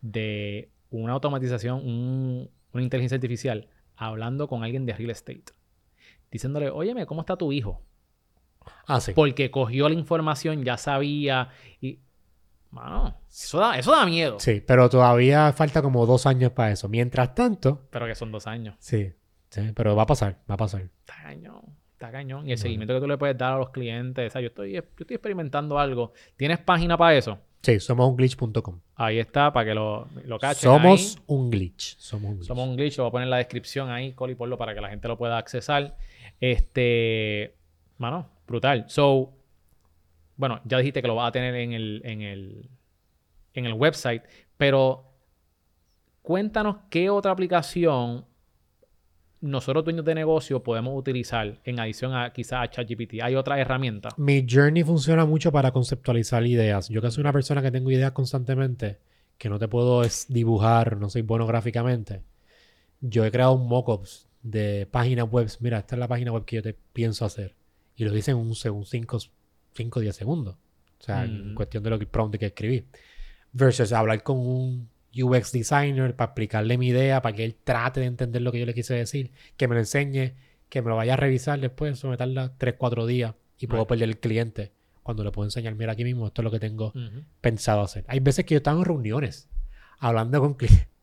[0.00, 5.44] de una automatización, un- una inteligencia artificial hablando con alguien de real estate.
[6.30, 7.82] Diciéndole, óyeme, ¿cómo está tu hijo?
[8.86, 9.12] Ah, sí.
[9.14, 11.98] Porque cogió la información, ya sabía y...
[12.72, 14.40] Mano, eso da, eso da miedo.
[14.40, 16.88] Sí, pero todavía falta como dos años para eso.
[16.88, 18.74] Mientras tanto, Pero que son dos años.
[18.80, 19.12] sí,
[19.50, 20.80] sí, pero va a pasar, va a pasar.
[20.82, 21.60] Está cañón.
[21.92, 22.48] Está cañón.
[22.48, 24.26] Y el seguimiento que tú le puedes dar a los clientes.
[24.26, 26.12] O sea, yo estoy, yo estoy experimentando algo.
[26.36, 27.38] ¿Tienes página para eso?
[27.60, 28.80] Sí, somos un glitch.com.
[28.96, 30.62] Ahí está, para que lo, lo cachen.
[30.62, 31.22] Somos ahí.
[31.28, 31.96] un glitch.
[31.98, 32.48] Somos un glitch.
[32.48, 34.80] Somos un glitch, lo voy a poner en la descripción ahí, Coli, ponlo para que
[34.80, 35.94] la gente lo pueda accesar.
[36.40, 37.54] Este,
[37.98, 38.86] mano, brutal.
[38.88, 39.32] So,
[40.42, 42.68] bueno, ya dijiste que lo vas a tener en el, en el,
[43.54, 44.24] en el website,
[44.56, 45.04] pero
[46.20, 48.24] cuéntanos qué otra aplicación
[49.40, 53.22] nosotros dueños de negocio podemos utilizar en adición a quizás a ChatGPT.
[53.22, 54.08] ¿Hay otra herramienta?
[54.16, 56.88] Mi journey funciona mucho para conceptualizar ideas.
[56.88, 58.98] Yo que soy una persona que tengo ideas constantemente,
[59.38, 62.24] que no te puedo dibujar, no soy bueno gráficamente.
[63.00, 65.48] Yo he creado un mockups de páginas web.
[65.60, 67.54] Mira, esta es la página web que yo te pienso hacer.
[67.94, 68.86] Y lo hice en un segundo,
[69.74, 70.56] 5 o 10 segundos.
[71.00, 71.54] O sea, en Mm.
[71.54, 72.84] cuestión de lo que prompt que escribí.
[73.52, 78.06] Versus hablar con un UX designer para explicarle mi idea, para que él trate de
[78.06, 80.34] entender lo que yo le quise decir, que me lo enseñe,
[80.68, 83.82] que me lo vaya a revisar después, eso me tarda 3, 4 días y puedo
[83.82, 83.88] Right.
[83.90, 86.92] perder el cliente cuando le puedo enseñar, mira aquí mismo, esto es lo que tengo
[87.40, 88.04] pensado hacer.
[88.08, 89.48] Hay veces que yo estaba en reuniones
[89.98, 90.88] hablando con clientes.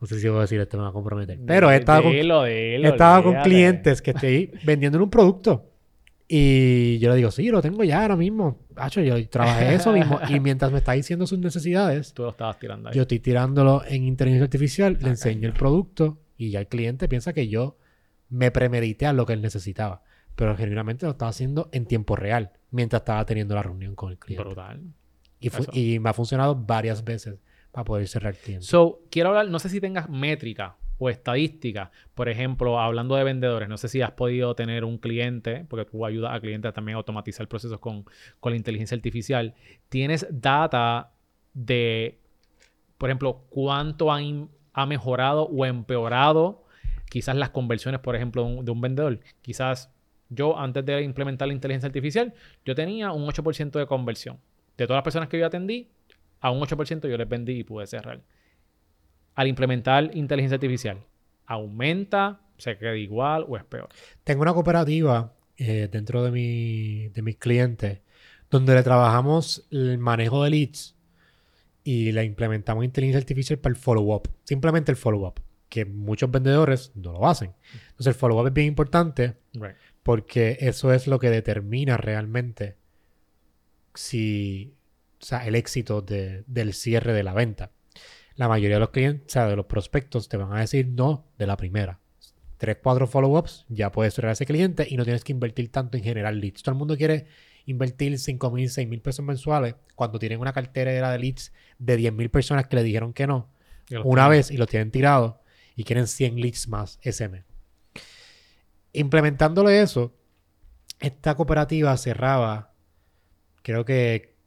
[0.00, 1.40] No sé si voy a decir esto, me va a comprometer.
[1.44, 5.72] Pero he estado con, Dilo, dilo, he estado con clientes que estoy vendiendo un producto.
[6.30, 8.58] Y yo le digo, sí, lo tengo ya ahora mismo.
[8.76, 10.20] Hacho, yo trabajé eso mismo.
[10.28, 12.94] Y mientras me está diciendo sus necesidades, Tú lo estabas tirando ahí.
[12.94, 17.32] yo estoy tirándolo en inteligencia artificial, le enseño el producto y ya el cliente piensa
[17.32, 17.78] que yo
[18.28, 20.02] me premedité a lo que él necesitaba.
[20.36, 24.18] Pero genuinamente lo estaba haciendo en tiempo real, mientras estaba teniendo la reunión con el
[24.18, 24.44] cliente.
[24.44, 24.82] Brutal.
[25.40, 25.70] Y, fu- Eso.
[25.74, 27.38] y me ha funcionado varias veces
[27.72, 28.68] para poder cerrar clientes.
[28.68, 31.90] So, quiero hablar, no sé si tengas métrica o estadística.
[32.14, 36.04] Por ejemplo, hablando de vendedores, no sé si has podido tener un cliente, porque tú
[36.04, 38.04] ayudas a clientes también a automatizar procesos con,
[38.40, 39.54] con la inteligencia artificial.
[39.88, 41.12] ¿Tienes data
[41.54, 42.20] de,
[42.98, 46.64] por ejemplo, cuánto ha mejorado o empeorado
[47.08, 49.20] quizás las conversiones, por ejemplo, de un, de un vendedor?
[49.40, 49.92] Quizás
[50.28, 52.34] yo, antes de implementar la inteligencia artificial,
[52.64, 54.38] yo tenía un 8% de conversión.
[54.76, 55.88] De todas las personas que yo atendí,
[56.40, 58.20] a un 8% yo les vendí y pude cerrar.
[59.38, 60.98] Al implementar inteligencia artificial,
[61.46, 63.88] ¿aumenta, se queda igual o es peor?
[64.24, 68.00] Tengo una cooperativa eh, dentro de, mi, de mis clientes
[68.50, 70.96] donde le trabajamos el manejo de leads
[71.84, 74.28] y le implementamos inteligencia artificial para el follow-up.
[74.42, 77.52] Simplemente el follow-up, que muchos vendedores no lo hacen.
[77.90, 79.76] Entonces el follow-up es bien importante Right.
[80.02, 82.76] porque eso es lo que determina realmente
[83.94, 84.74] si,
[85.20, 87.70] o sea, el éxito de- del cierre de la venta.
[88.38, 91.26] La mayoría de los clientes, o sea, de los prospectos te van a decir no
[91.38, 91.98] de la primera.
[92.56, 95.96] Tres, cuatro follow-ups, ya puedes cerrar a ese cliente y no tienes que invertir tanto
[95.96, 96.62] en generar leads.
[96.62, 97.26] Todo el mundo quiere
[97.66, 102.12] invertir 5 mil, 6 mil pesos mensuales cuando tienen una cartera de leads de 10
[102.12, 103.48] mil personas que le dijeron que no
[104.04, 104.30] una tienen.
[104.30, 105.34] vez y los tienen tirados
[105.74, 107.44] y quieren 100 leads más ese mes.
[108.92, 110.14] Implementándole eso,
[111.00, 112.72] esta cooperativa cerraba,
[113.62, 114.37] creo que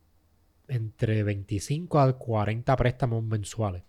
[0.72, 3.84] entre 25 a 40 préstamos mensuales.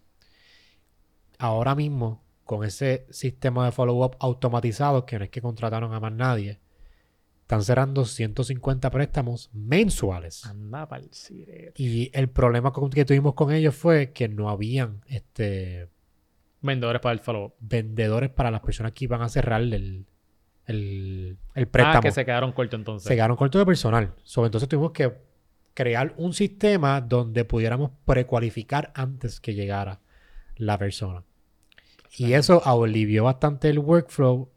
[1.38, 6.12] Ahora mismo, con ese sistema de follow-up automatizado, que no es que contrataron a más
[6.12, 6.61] nadie,
[7.42, 10.47] están cerrando 150 préstamos mensuales.
[10.47, 11.11] Anda pa'l.
[11.77, 15.88] Y el problema que tuvimos con ellos fue que no habían este,
[16.61, 17.55] Vendedores para el follow-up.
[17.61, 20.07] vendedores para las personas que iban a cerrar el, el,
[20.66, 22.01] el Ah, préstamo.
[22.03, 23.09] que se quedaron cortos entonces.
[23.09, 24.14] Se quedaron cortos de personal.
[24.23, 25.12] So, entonces tuvimos que
[25.74, 30.00] crear un sistema donde pudiéramos precualificar antes que llegara
[30.56, 31.24] la persona.
[32.16, 34.50] Y eso alivió bastante el workflow.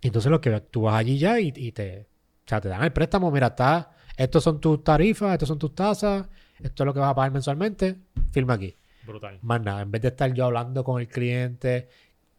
[0.00, 2.08] Entonces lo que tú vas allí ya y, y te,
[2.44, 3.30] o sea, te dan el préstamo.
[3.30, 6.28] Mira, está, estos son tus tarifas, estos son tus tasas,
[6.58, 7.96] esto es lo que vas a pagar mensualmente.
[8.32, 8.76] Firma aquí.
[9.06, 9.38] Brutal.
[9.42, 11.88] Más nada, en vez de estar yo hablando con el cliente,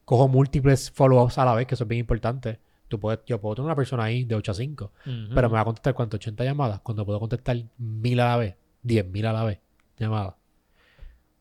[0.06, 2.60] cojo múltiples follow-ups a la vez, que eso es bien importante.
[2.94, 5.34] Tú puedes, yo puedo tener una persona ahí de 8 a 5, Ujú.
[5.34, 8.56] pero me va a contestar cuánto, 80 llamadas, cuando puedo contestar 1000 a la vez,
[8.84, 9.60] 10.000 a la vez,
[9.98, 10.36] llamadas.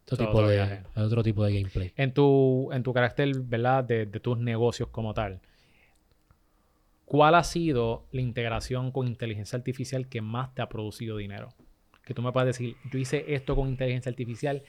[0.05, 0.83] Otro Todo tipo, otro de, viaje.
[0.97, 1.93] otro tipo de gameplay.
[1.95, 3.85] En tu, en tu carácter, ¿verdad?
[3.85, 5.41] De, de tus negocios como tal.
[7.05, 11.51] ¿Cuál ha sido la integración con inteligencia artificial que más te ha producido dinero?
[12.07, 14.63] Que tú me puedas decir, yo hice esto con inteligencia artificial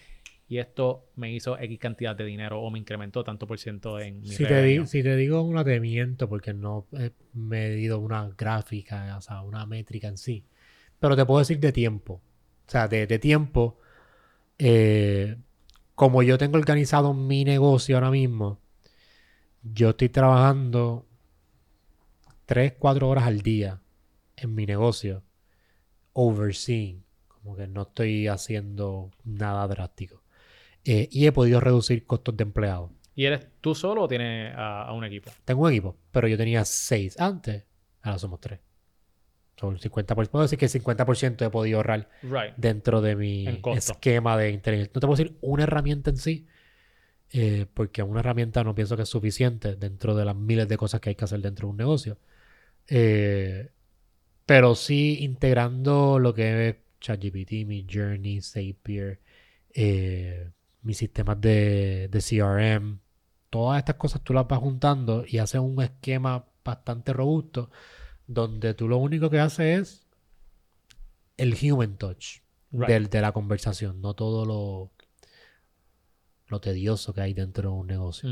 [0.47, 4.27] y esto me hizo X cantidad de dinero o me incrementó tanto por ciento en
[4.27, 4.63] mi Si te, revenue.
[4.63, 9.41] digo, si te digo una te miento porque no he medido una gráfica, o sea,
[9.41, 10.45] una métrica en sí.
[10.99, 12.21] Pero te puedo decir de tiempo.
[12.67, 13.77] O sea, de, de tiempo,
[14.60, 15.38] eh,
[15.95, 18.60] como yo tengo organizado mi negocio ahora mismo,
[19.63, 21.06] yo estoy trabajando
[22.45, 23.82] 3, 4 horas al día
[24.38, 25.23] en mi negocio,
[26.13, 27.06] overseeing.
[27.29, 30.23] Como que no estoy haciendo nada drástico.
[30.86, 32.91] Eh, y he podido reducir costos de empleados.
[33.15, 35.32] ¿Y eres tú solo o tienes a, a un equipo?
[35.46, 37.63] Tengo un equipo, pero yo tenía 6 antes,
[38.02, 38.60] ahora somos 3.
[39.56, 42.56] Son 50%, puedo decir que el 50% he podido ahorrar Right.
[42.58, 44.91] dentro de mi esquema de inteligencia.
[44.96, 46.48] No te puedo decir una herramienta en sí,
[47.32, 51.00] eh, porque una herramienta no pienso que es suficiente dentro de las miles de cosas
[51.02, 52.17] que hay que hacer dentro de un negocio.
[52.88, 53.69] Eh,
[54.46, 59.19] pero sí integrando lo que es ChatGPT, mi Journey, Zapier,
[59.74, 60.50] eh,
[60.84, 63.00] mis sistemas de, de CRM,
[63.50, 67.69] todas estas cosas tú las vas juntando y haces un esquema bastante robusto
[68.28, 70.08] donde tú lo único que haces es
[71.38, 72.39] el human touch
[72.76, 72.88] Right.
[72.89, 74.89] del- de la conversación, no todo lo,
[76.48, 78.28] lo tedioso que hay dentro de un negocio.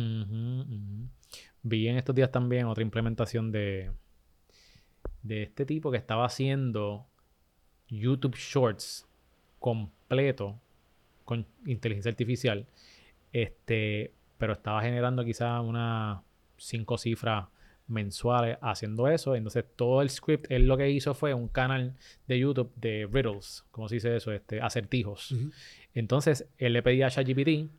[1.64, 3.92] Vi en estos días también otra implementación de,
[5.22, 7.06] de este tipo que estaba haciendo
[7.88, 9.06] YouTube Shorts
[9.60, 10.60] completo
[11.32, 12.68] con inteligencia artificial.
[13.32, 16.22] Este, pero estaba generando quizás unas
[16.58, 17.48] cinco cifras
[17.88, 19.34] mensuales haciendo eso.
[19.38, 21.96] Entonces, todo el script, él lo que hizo fue un canal
[22.28, 24.34] de YouTube de riddles, ¿cómo se dice eso?
[24.34, 25.34] Este, acertijos.
[25.94, 27.72] Entonces, él le pedía a ChatGPT,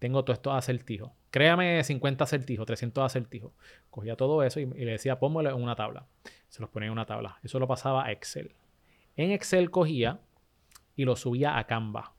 [0.00, 1.12] tengo todos estos acertijos.
[1.30, 3.52] Créame 50 acertijos, 300 acertijos.
[3.90, 6.08] Cogía todo eso y, le decía, pónmelo en una tabla.
[6.48, 7.38] Se los ponía en una tabla.
[7.44, 8.56] Eso lo pasaba a Excel.
[9.14, 10.18] En Excel cogía
[10.96, 12.17] y lo subía a Canva.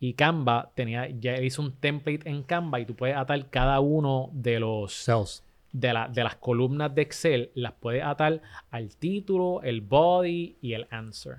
[0.00, 4.30] Y Canva tenía, ya hizo un template en Canva y tú puedes atar cada uno
[4.32, 9.80] de los cells de, de las columnas de Excel, las puedes atar al título, el
[9.80, 11.38] body y el answer.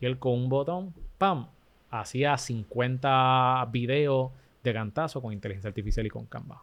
[0.00, 1.48] Y él con un botón, ¡pam!
[1.90, 4.30] Hacía 50 videos
[4.64, 6.62] de cantazo con inteligencia artificial y con Canva.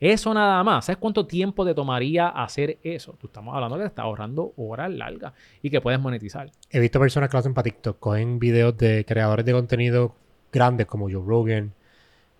[0.00, 0.86] Eso nada más.
[0.86, 3.16] ¿Sabes cuánto tiempo te tomaría hacer eso?
[3.20, 6.50] Tú estamos hablando que te estás ahorrando horas largas y que puedes monetizar.
[6.70, 8.00] He visto personas que lo hacen para TikTok.
[8.00, 10.16] Cogen videos de creadores de contenido
[10.52, 11.72] grandes como Joe Rogan,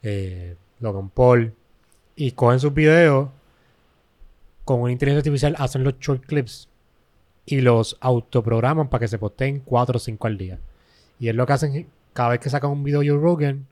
[0.03, 1.55] eh, Logan Paul,
[2.15, 3.31] y cogen sus videos
[4.65, 6.69] con una inteligencia artificial, hacen los short clips
[7.47, 10.59] y los autoprograman para que se posteen 4 o 5 al día.
[11.19, 13.67] Y es lo que hacen cada vez que sacan un video Joe Rogan,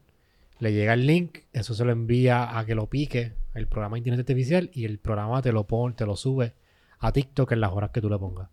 [0.59, 3.99] le llega el link, eso se lo envía a que lo pique el programa de
[3.99, 6.55] inteligencia artificial y el programa te lo pone, te lo sube
[6.99, 8.49] a TikTok en las horas que tú le pongas.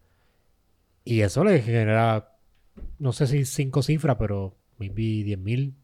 [1.04, 2.36] Y eso le genera,
[3.00, 5.76] no sé si cinco cifras, pero maybe 10 mil,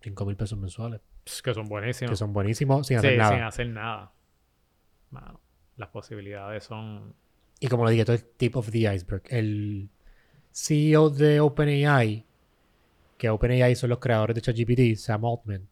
[0.00, 1.00] 5 mil pesos mensuales.
[1.42, 2.10] Que son buenísimos.
[2.10, 3.32] Que son buenísimos sin hacer nada.
[3.32, 4.12] Sin hacer nada.
[5.76, 7.14] las posibilidades son.
[7.60, 9.22] Y como lo dije, esto es tip of the iceberg.
[9.28, 9.88] El
[10.52, 12.26] CEO de OpenAI,
[13.16, 15.68] que OpenAI son los creadores de ChatGPT, Sam Altman,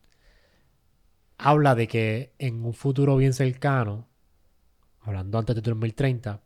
[1.38, 4.08] habla de que en un futuro bien cercano,
[5.00, 6.40] hablando antes de 2030,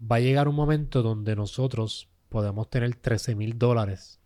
[0.00, 4.19] va a llegar un momento donde nosotros podemos tener 13 mil dólares.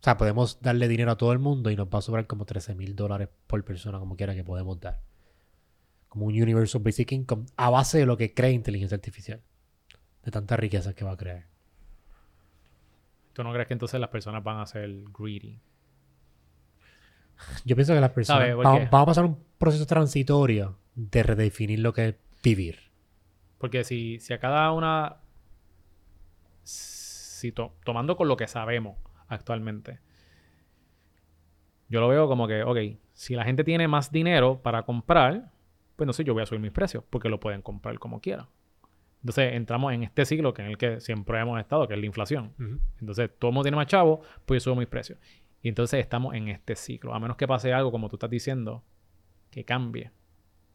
[0.00, 2.46] O sea, podemos darle dinero a todo el mundo y nos va a sobrar como
[2.46, 5.02] 13 mil dólares por persona, como quiera que podemos dar.
[6.08, 9.42] Como un Universal Basic Income a base de lo que cree inteligencia artificial.
[10.24, 11.44] De tanta riqueza que va a crear.
[13.34, 15.60] ¿Tú no crees que entonces las personas van a ser greedy?
[17.66, 22.08] Yo pienso que las personas vamos, a pasar un proceso transitorio de redefinir lo que
[22.08, 22.78] es vivir.
[23.58, 25.16] Porque si, si a cada una,
[26.64, 28.96] si tomando con lo que sabemos
[29.30, 30.00] actualmente,
[31.88, 32.78] yo lo veo como que, ok,
[33.12, 35.50] si la gente tiene más dinero para comprar,
[35.96, 38.46] pues no sé, yo voy a subir mis precios porque lo pueden comprar como quieran.
[39.22, 42.06] Entonces entramos en este ciclo que en el que siempre hemos estado, que es la
[42.06, 42.54] inflación.
[43.00, 45.18] Entonces todo el mundo tiene más chavo, pues yo subo mis precios.
[45.62, 47.12] Y entonces estamos en este ciclo.
[47.12, 48.82] A menos que pase algo, como tú estás diciendo,
[49.50, 50.10] que cambie.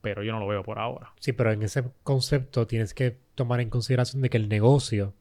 [0.02, 1.14] Pero yo no lo veo por ahora.
[1.20, 5.16] Sí, pero en ese concepto tienes que tomar en consideración de que el negocio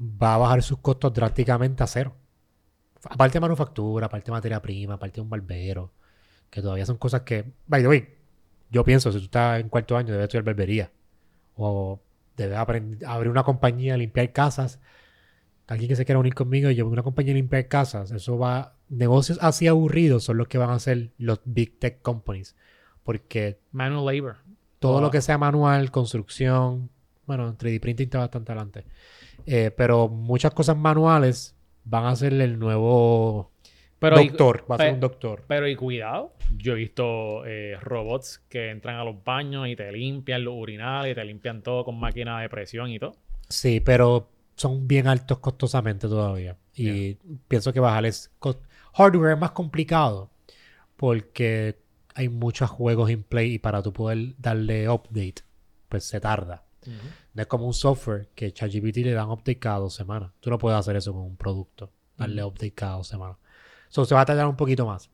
[0.00, 2.14] va a bajar sus costos drásticamente a cero.
[3.04, 5.92] Aparte de manufactura, aparte de materia prima, aparte de un barbero,
[6.50, 8.08] que todavía son cosas que, by the way,
[8.70, 10.90] yo pienso, si tú estás en cuarto año, debes estudiar barbería.
[11.56, 12.00] O
[12.36, 14.78] debes abrir una compañía, limpiar casas
[15.72, 18.76] alguien que se quiera unir conmigo y yo una compañía de limpiar casas, eso va,
[18.88, 22.56] negocios así aburridos son los que van a hacer los big tech companies.
[23.02, 23.58] Porque...
[23.72, 24.36] Manual labor.
[24.78, 26.90] Todo lo que sea manual, construcción,
[27.26, 28.84] bueno, 3D printing está bastante adelante.
[29.46, 33.50] Eh, pero muchas cosas manuales van a ser el nuevo
[34.00, 35.44] doctor, va a ser un doctor.
[35.46, 39.90] Pero y cuidado, yo he visto eh, robots que entran a los baños y te
[39.92, 43.14] limpian los urinales y te limpian todo con máquina de presión y todo.
[43.48, 46.56] Sí, pero son bien altos costosamente todavía.
[46.74, 47.14] Y
[47.48, 48.30] pienso que bajarles
[48.94, 50.30] hardware es más complicado
[50.96, 51.78] porque
[52.14, 55.42] hay muchos juegos in play y para tú poder darle update,
[55.88, 56.64] pues se tarda.
[56.86, 60.32] No es como un software que ChatGPT le dan update cada dos semanas.
[60.40, 63.36] Tú no puedes hacer eso con un producto, darle update cada dos semanas.
[63.90, 65.10] Eso se va a tardar un poquito más.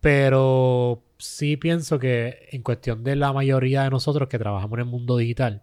[0.00, 4.90] Pero sí pienso que en cuestión de la mayoría de nosotros que trabajamos en el
[4.90, 5.62] mundo digital,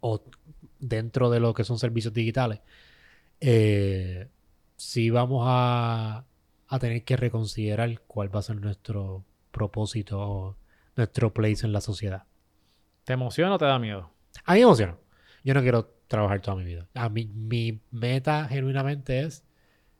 [0.00, 0.22] o
[0.78, 2.60] dentro de lo que son servicios digitales,
[3.40, 4.28] eh,
[4.76, 6.24] sí vamos a,
[6.68, 10.56] a, tener que reconsiderar cuál va a ser nuestro propósito,
[10.96, 12.24] nuestro place en la sociedad.
[13.06, 14.10] ¿Te emociona o te da miedo?
[14.44, 14.96] A mí me emociona.
[15.44, 16.88] Yo no quiero trabajar toda mi vida.
[16.92, 19.44] A mí, mi meta genuinamente es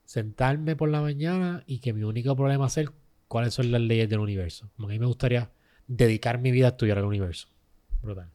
[0.04, 2.86] sentarme por la mañana y que mi único problema sea
[3.28, 4.68] cuáles son las leyes del universo.
[4.76, 5.50] a mí me gustaría
[5.86, 7.46] dedicar mi vida a estudiar el universo.
[8.02, 8.28] Brutal.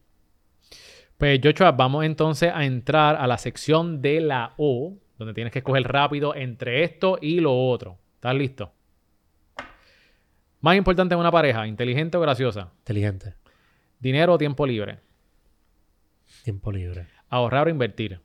[1.17, 5.59] Pues Joshua, vamos entonces a entrar a la sección de la O, donde tienes que
[5.59, 7.97] escoger rápido entre esto y lo otro.
[8.15, 8.71] ¿Estás listo?
[10.61, 12.71] Más importante en una pareja, inteligente o graciosa.
[12.77, 13.40] Inteligente.
[14.01, 14.99] Dinero o tiempo libre.
[16.43, 17.07] Tiempo libre.
[17.29, 18.19] Ahorrar o invertir.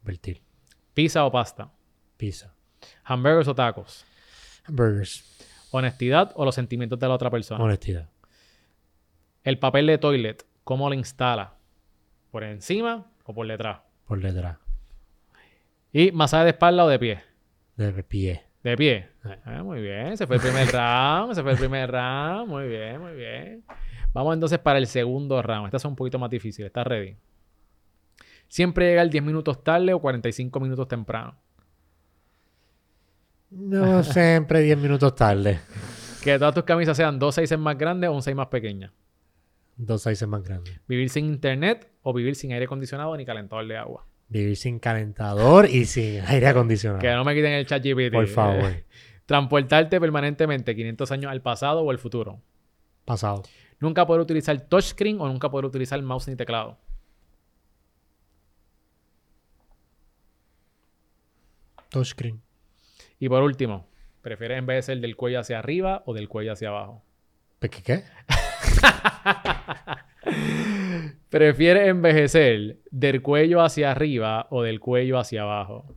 [0.00, 0.40] Invertir.
[0.94, 1.72] Pizza o pasta.
[2.16, 2.54] Pizza.
[3.02, 4.06] Hamburgers o tacos.
[4.68, 5.24] Burgers.
[5.72, 7.62] Honestidad o los sentimientos de la otra persona.
[7.62, 8.08] Honestidad.
[9.42, 11.56] El papel de toilet, ¿cómo lo instala?
[12.30, 13.80] ¿Por encima o por detrás?
[14.06, 14.58] Por detrás.
[15.92, 17.22] ¿Y masaje de espalda o de pie?
[17.76, 18.44] De pie.
[18.62, 19.08] De pie.
[19.44, 20.16] Ah, muy bien.
[20.16, 21.34] Se fue el primer round.
[21.34, 22.48] Se fue el primer round.
[22.48, 23.64] Muy bien, muy bien.
[24.12, 25.66] Vamos entonces para el segundo round.
[25.66, 26.66] Estas son un poquito más difíciles.
[26.66, 27.16] ¿Estás ready?
[28.48, 31.36] Siempre llegar 10 minutos tarde o 45 minutos temprano.
[33.50, 35.60] No siempre 10 minutos tarde.
[36.22, 38.92] Que todas tus camisas sean dos sizes más grandes o un size más pequeña.
[39.76, 40.78] Dos sizes más grandes.
[40.86, 44.04] Vivir sin internet o vivir sin aire acondicionado ni calentador de agua.
[44.30, 47.00] Vivir sin calentador y sin aire acondicionado.
[47.00, 48.12] Que no me quiten el chat GPT.
[48.12, 48.84] Por favor.
[49.26, 52.40] Transportarte permanentemente 500 años al pasado o el futuro.
[53.04, 53.42] Pasado.
[53.80, 56.78] Nunca poder utilizar touchscreen o nunca poder utilizar mouse ni teclado.
[61.90, 62.40] Touchscreen.
[63.18, 63.88] Y por último,
[64.22, 67.02] ¿prefieres envejecer del cuello hacia arriba o del cuello hacia abajo?
[67.60, 67.68] ¿Qué?
[67.68, 68.04] ¿Qué?
[71.28, 75.94] ¿Prefieres envejecer del cuello hacia arriba o del cuello hacia abajo?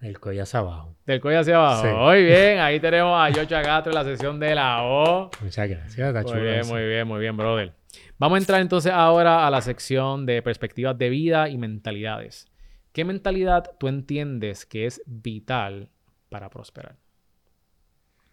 [0.00, 0.96] El cuello hacia abajo.
[1.06, 1.82] Del cuello hacia abajo.
[1.82, 1.94] Sí.
[1.94, 5.30] Muy bien, ahí tenemos a Yocho Castro en la sesión de la O.
[5.42, 5.98] Muchas gracias.
[5.98, 6.72] Está Muy chulo bien, eso.
[6.72, 7.74] muy bien, muy bien, brother.
[8.18, 12.48] Vamos a entrar entonces ahora a la sección de perspectivas de vida y mentalidades.
[12.92, 15.90] ¿Qué mentalidad tú entiendes que es vital
[16.28, 16.96] para prosperar?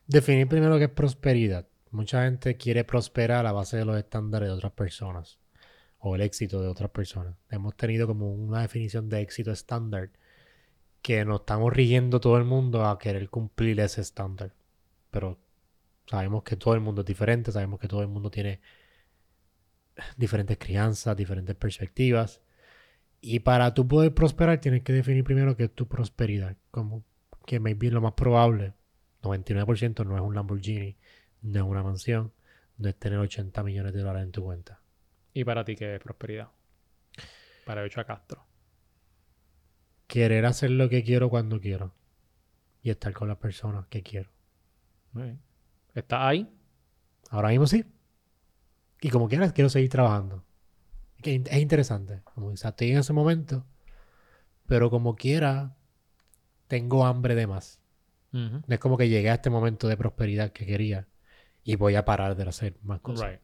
[0.08, 1.68] Definir primero qué es prosperidad.
[1.92, 5.40] Mucha gente quiere prosperar a base de los estándares de otras personas
[6.00, 7.36] o el éxito de otras personas.
[7.50, 10.12] Hemos tenido como una definición de éxito estándar
[11.02, 14.54] que nos estamos rigiendo todo el mundo a querer cumplir ese estándar.
[15.12, 15.40] Pero
[16.06, 18.62] sabemos que todo el mundo es diferente, sabemos que todo el mundo tiene
[20.18, 22.42] diferentes crianzas, diferentes perspectivas.
[23.22, 26.58] Y para tú poder prosperar tienes que definir primero qué es tu prosperidad.
[26.72, 27.04] Como
[27.46, 28.74] que maybe lo más probable
[29.24, 30.98] 99% no es un Lamborghini,
[31.42, 32.34] no es una mansión,
[32.78, 34.82] no es tener 80 millones de dólares en tu cuenta.
[35.34, 36.50] ¿Y para ti qué es prosperidad?
[37.66, 38.46] Para Yocho Castro.
[40.08, 41.94] Querer hacer lo que quiero cuando quiero
[42.82, 44.30] y estar con las personas que quiero.
[45.94, 46.50] ¿Estás ahí?
[47.30, 47.86] Ahora mismo sí.
[49.02, 50.44] Y como quieras, quiero seguir trabajando.
[51.24, 52.22] Es interesante.
[52.24, 53.66] Como, sea, estoy en ese momento,
[54.66, 55.76] pero como quiera,
[56.68, 57.82] tengo hambre de más.
[58.32, 61.08] No es como que llegué a este momento de prosperidad que quería
[61.68, 63.30] y voy a parar de hacer más cosas.
[63.30, 63.42] Right.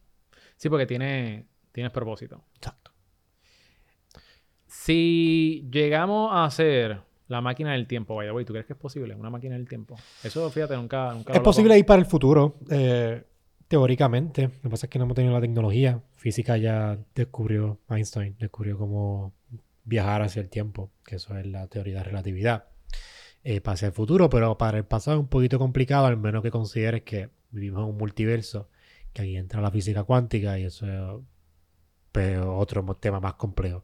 [0.56, 2.42] Sí, porque tiene, tienes propósito.
[2.56, 2.92] Exacto.
[4.66, 9.14] Si llegamos a hacer la máquina del tiempo, vaya, güey, ¿tú crees que es posible?
[9.14, 9.98] Una máquina del tiempo.
[10.24, 13.22] Eso, fíjate, nunca, nunca Es lo posible ir para el futuro, eh,
[13.68, 14.44] teóricamente.
[14.44, 16.02] Lo que pasa es que no hemos tenido la tecnología.
[16.16, 19.34] Física ya descubrió, Einstein descubrió cómo
[19.84, 22.68] viajar hacia el tiempo, que eso es la teoría de la relatividad.
[23.44, 26.42] Eh, para hacia el futuro, pero para el pasado es un poquito complicado, al menos
[26.42, 28.70] que consideres que vivimos en un multiverso,
[29.14, 31.24] que ahí entra la física cuántica y eso es
[32.12, 33.84] pues, otro tema más complejo.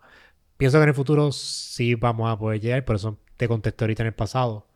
[0.57, 4.03] Pienso que en el futuro sí vamos a poder llegar, por eso te contesté ahorita
[4.03, 4.67] en el pasado,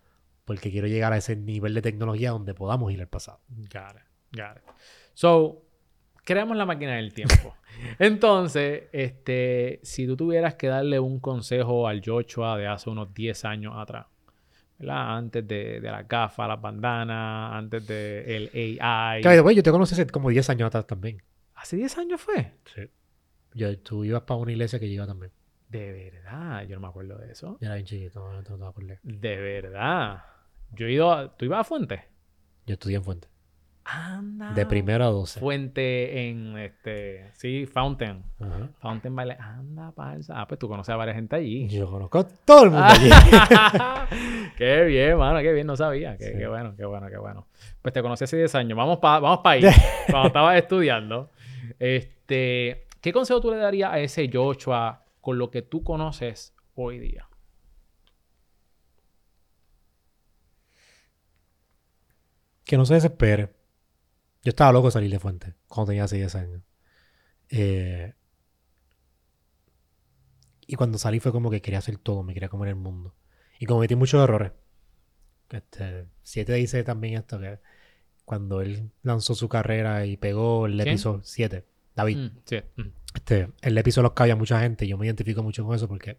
[0.45, 3.41] porque quiero llegar a ese nivel de tecnología donde podamos ir al pasado.
[3.49, 4.63] Got it, got it.
[5.13, 5.65] So,
[6.23, 7.55] creamos la máquina del tiempo.
[7.99, 13.45] Entonces, este, si tú tuvieras que darle un consejo al Joshua de hace unos 10
[13.45, 14.05] años atrás,
[14.79, 15.17] ¿verdad?
[15.17, 19.21] Antes de, de las gafas, las bandanas, antes del AI.
[19.23, 21.21] By the way, yo te conocí hace como 10 años atrás también.
[21.55, 22.53] ¿Hace 10 años fue?
[22.73, 22.89] Sí.
[23.53, 25.31] Yo, tú ibas para una iglesia que yo iba también.
[25.69, 27.57] De verdad, yo no me acuerdo de eso.
[27.59, 28.73] Yo era bien chiquito, no.
[29.03, 30.23] De verdad.
[30.71, 31.35] Yo he ido a...
[31.35, 32.03] ¿Tú ibas a Fuente?
[32.65, 33.27] Yo estudié en Fuente.
[33.85, 34.53] Anda.
[34.53, 35.39] De primero a 12.
[35.39, 37.31] Fuente en, este...
[37.33, 38.23] Sí, Fountain.
[38.39, 38.69] Ajá.
[38.79, 39.35] Fountain Valley.
[39.39, 40.39] Anda, palsa.
[40.39, 41.67] Ah, pues tú conoces a varias gente allí.
[41.67, 43.09] Yo conozco a todo el mundo allí.
[44.57, 46.17] qué bien, mano, qué bien, no sabía.
[46.17, 46.31] Qué, Sí.
[46.37, 47.47] qué bueno, qué bueno, qué bueno.
[47.81, 48.77] Pues te conocí hace 10 años.
[48.77, 49.63] Vamos para vamos pa ahí.
[50.09, 51.29] cuando estabas estudiando.
[51.77, 56.99] Este, ¿Qué consejo tú le darías a ese Joshua con lo que tú conoces hoy
[56.99, 57.27] día?
[62.65, 63.49] que no se desespere.
[64.43, 66.61] Yo estaba loco de salir de Fuente cuando tenía hace 10 años.
[67.49, 68.13] Eh,
[70.65, 73.15] y cuando salí fue como que quería hacer todo, me quería comer el mundo.
[73.59, 74.51] Y cometí muchos errores.
[75.49, 77.59] Este, Siete dice también esto, que
[78.25, 80.87] cuando él lanzó su carrera y pegó el ¿Quién?
[80.89, 81.65] episodio 7,
[81.95, 82.57] David, Mm, sí.
[82.77, 82.81] mm.
[83.15, 86.17] este, el episodio los cabía a mucha gente yo me identifico mucho con eso porque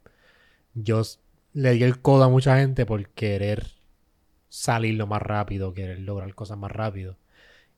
[0.74, 1.02] yo
[1.54, 3.66] le di el codo a mucha gente por querer
[4.48, 7.16] salir lo más rápido, querer lograr cosas más rápido.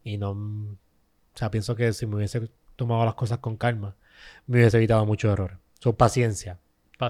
[0.06, 0.30] Y no...
[0.30, 0.76] O
[1.34, 3.96] sea, pienso que si me hubiese tomado las cosas con calma,
[4.46, 5.58] me hubiese evitado muchos errores.
[5.80, 6.60] Son paciencia,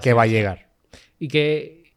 [0.01, 0.71] que va a llegar.
[1.19, 1.93] Y que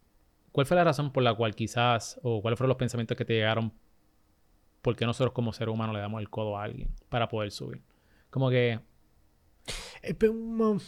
[0.53, 3.33] ¿cuál fue la razón por la cual quizás, o cuáles fueron los pensamientos que te
[3.33, 3.73] llegaron,
[4.83, 7.81] por qué nosotros como ser humano le damos el codo a alguien para poder subir?
[8.29, 8.79] Como que...
[10.03, 10.83] Es un,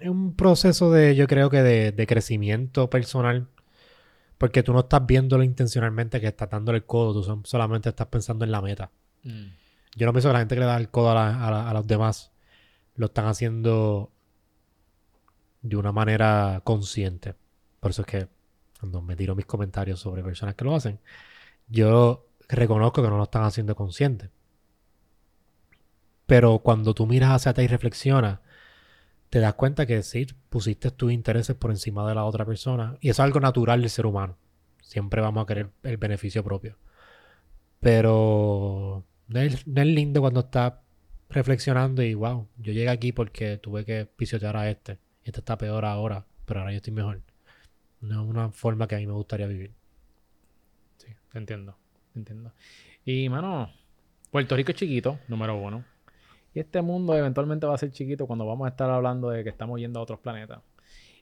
[0.00, 3.46] es un proceso de, yo creo que de, de crecimiento personal.
[4.38, 8.44] Porque tú no estás viéndolo intencionalmente que estás dándole el codo, tú solamente estás pensando
[8.44, 8.90] en la meta.
[9.24, 9.46] mm,
[9.96, 11.68] Yo no pienso que la gente que le da el codo a, la- a la-
[11.70, 12.30] a los demás
[12.94, 14.12] lo están haciendo
[15.62, 17.34] de una manera consciente.
[17.80, 18.28] Por eso es que
[18.78, 21.00] cuando me tiro mis comentarios sobre personas que lo hacen,
[21.68, 24.30] yo reconozco que no lo están haciendo consciente.
[26.26, 28.38] Pero cuando tú miras hacia atrás y reflexionas,
[29.30, 32.96] te das cuenta que sí, pusiste tus intereses por encima de la otra persona.
[33.00, 34.36] Y eso es algo natural del ser humano.
[34.82, 36.76] Siempre vamos a querer el beneficio propio.
[37.80, 40.74] Pero no es, no es lindo cuando estás
[41.28, 44.98] reflexionando y wow, yo llegué aquí porque tuve que pisotear a este.
[45.24, 47.20] Este está peor ahora, pero ahora yo estoy mejor.
[48.00, 49.72] No es una forma que a mí me gustaría vivir.
[50.96, 51.76] sí, entiendo,
[52.12, 52.52] te entiendo.
[53.04, 53.70] Y, mano,
[54.30, 55.84] Puerto Rico es chiquito, número uno.
[56.58, 59.78] Este mundo eventualmente va a ser chiquito cuando vamos a estar hablando de que estamos
[59.80, 60.60] yendo a otros planetas.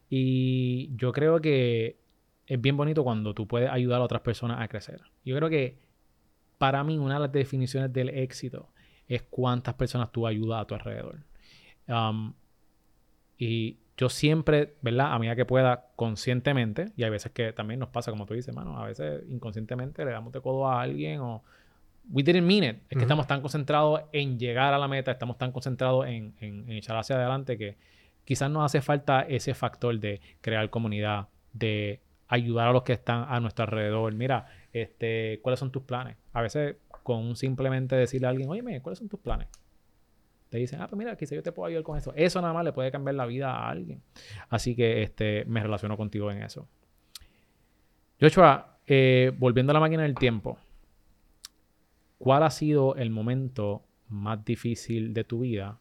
[0.09, 1.99] Y yo creo que
[2.47, 5.01] es bien bonito cuando tú puedes ayudar a otras personas a crecer.
[5.25, 5.79] Yo creo que
[6.59, 8.69] para mí una de las definiciones del éxito
[9.09, 11.19] es cuántas personas tú ayudas a tu alrededor.
[11.89, 12.35] Um,
[13.39, 15.13] y yo siempre, ¿verdad?
[15.13, 18.55] A medida que pueda, conscientemente, y hay veces que también nos pasa, como tú dices,
[18.55, 21.43] mano, a veces inconscientemente le damos de codo a alguien o
[22.11, 22.77] we didn't mean it.
[22.89, 26.69] Es que estamos tan concentrados en llegar a la meta, estamos tan concentrados en, en-
[26.69, 27.77] en echar hacia adelante que
[28.25, 33.25] quizás nos hace falta ese factor de crear comunidad, de ayudar a los que están
[33.29, 34.13] a nuestro alrededor.
[34.15, 36.17] Mira, este, ¿cuáles son tus planes?
[36.33, 39.47] A veces con simplemente decirle a alguien, oye, ¿cuáles son tus planes?
[40.49, 42.13] Te dicen, ah, pues mira, quizá yo te puedo ayudar con eso.
[42.17, 44.01] Eso nada más le puede cambiar la vida a alguien.
[44.49, 46.69] Así que este, me relaciono contigo en eso.
[48.21, 50.59] Joshua, eh, volviendo a la máquina del tiempo,
[52.19, 55.79] ¿cuál ha sido el momento más difícil de tu vida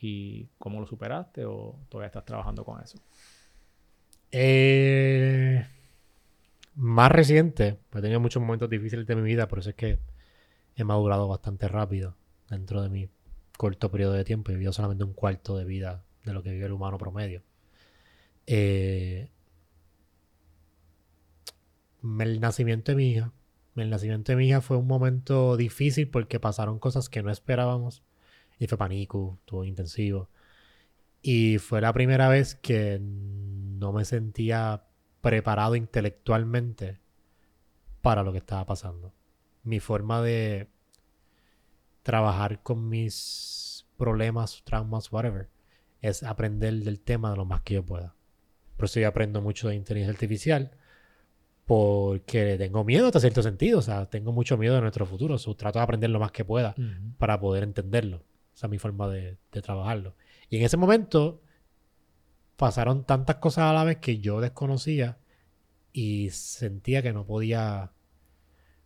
[0.00, 2.98] y cómo lo superaste o todavía estás trabajando con eso?
[4.30, 5.66] Eh,
[6.74, 9.98] más reciente, pues he tenido muchos momentos difíciles de mi vida, por eso es que
[10.76, 12.16] he madurado bastante rápido
[12.48, 13.08] dentro de mi
[13.56, 14.50] corto periodo de tiempo.
[14.50, 17.42] He vivido solamente un cuarto de vida de lo que vive el humano promedio.
[18.46, 19.28] Eh,
[22.02, 23.32] el nacimiento de mi hija.
[23.76, 28.02] El nacimiento de mi hija fue un momento difícil porque pasaron cosas que no esperábamos.
[28.58, 30.28] Y fue pánico, estuvo intensivo.
[31.22, 34.84] Y fue la primera vez que no me sentía
[35.20, 37.00] preparado intelectualmente
[38.02, 39.14] para lo que estaba pasando.
[39.62, 40.68] Mi forma de
[42.02, 45.48] trabajar con mis problemas, traumas, whatever,
[46.00, 48.14] es aprender del tema lo más que yo pueda.
[48.76, 50.72] Por eso yo aprendo mucho de inteligencia artificial,
[51.66, 55.54] porque tengo miedo hasta cierto sentido, o sea, tengo mucho miedo de nuestro futuro, so,
[55.54, 56.74] trato de aprender lo más que pueda
[57.18, 58.22] para poder entenderlo.
[58.54, 60.14] Esa es mi forma de, de trabajarlo.
[60.50, 61.40] Y en ese momento
[62.56, 65.18] pasaron tantas cosas a la vez que yo desconocía
[65.92, 67.92] y sentía que no podía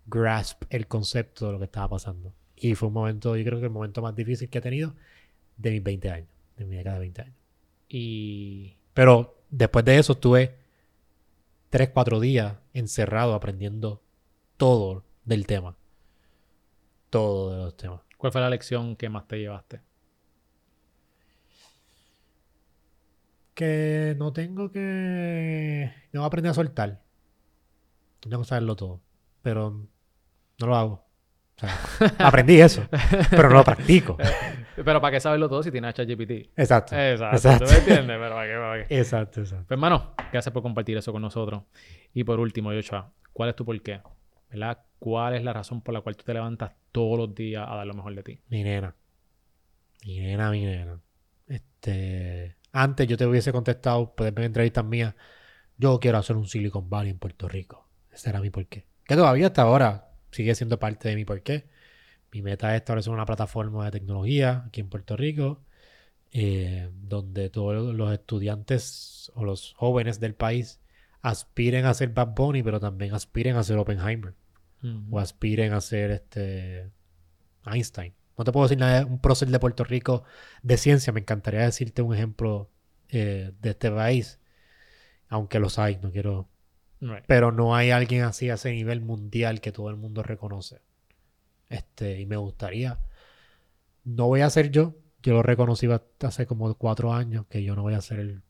[0.06, 2.32] grasp el concepto de lo que estaba pasando.
[2.56, 4.94] Y fue un momento, yo creo que el momento más difícil que he tenido
[5.56, 7.36] de mis 20 años, de mi década de 20 años.
[7.88, 10.54] Y Pero después de eso estuve
[11.76, 14.02] 3, 4 días encerrado aprendiendo
[14.56, 15.76] todo del tema.
[17.10, 18.00] Todo de los temas.
[18.16, 19.82] ¿cuál fue la lección que más te llevaste?
[23.52, 25.92] que no tengo que.
[26.12, 27.02] No aprender a soltar.
[28.20, 29.02] Tengo que saberlo todo.
[29.42, 29.86] Pero
[30.58, 31.06] no lo hago.
[31.56, 31.78] O sea,
[32.26, 32.88] aprendí eso.
[33.28, 34.16] pero no lo practico.
[34.84, 36.50] Pero ¿para qué saberlo todo si tienes ChatGPT?
[36.56, 36.96] Exacto.
[36.96, 37.64] Exacto, Exacto.
[37.64, 38.18] ¿tú me entiendes?
[38.18, 38.58] Pero ¿para qué?
[38.58, 38.98] ¿Para qué?
[38.98, 39.64] Exacto, exacto.
[39.66, 41.62] Pues, hermano, gracias por compartir eso con nosotros.
[42.12, 44.00] Y por último, Joshua, ¿cuál es tu porqué?
[44.50, 44.78] ¿Verdad?
[44.98, 47.86] ¿Cuál es la razón por la cual tú te levantas todos los días a dar
[47.86, 48.40] lo mejor de ti?
[48.48, 48.94] Mi nena.
[50.04, 51.00] Mi nena, mi nena.
[51.46, 52.56] Este.
[52.72, 55.14] Antes yo te hubiese contestado, puedes ver entrevistas mías.
[55.78, 57.88] Yo quiero hacer un Silicon Valley en Puerto Rico.
[58.10, 58.86] Ese era mi porqué.
[59.04, 61.68] Que todavía hasta ahora sigue siendo parte de mi porqué.
[62.36, 65.62] Mi meta es establecer una plataforma de tecnología aquí en Puerto Rico.
[66.32, 70.80] eh, donde todos los estudiantes o los jóvenes del país
[71.22, 74.34] aspiren a ser Bad Bunny, pero también aspiren a ser Oppenheimer
[75.10, 76.90] o aspiren a ser este
[77.64, 78.12] Einstein.
[78.36, 80.24] No te puedo decir nada de un prócer de Puerto Rico
[80.62, 81.12] de ciencia.
[81.12, 82.70] Me encantaría decirte un ejemplo
[83.08, 84.38] eh, de este país.
[85.28, 86.48] Aunque los hay, no quiero.
[87.00, 87.24] Right.
[87.26, 90.82] Pero no hay alguien así a ese nivel mundial que todo el mundo reconoce.
[91.68, 92.98] Este, y me gustaría.
[94.04, 94.94] No voy a ser yo.
[95.22, 95.88] Yo lo reconocí
[96.20, 98.42] hace como cuatro años que yo no voy a ser el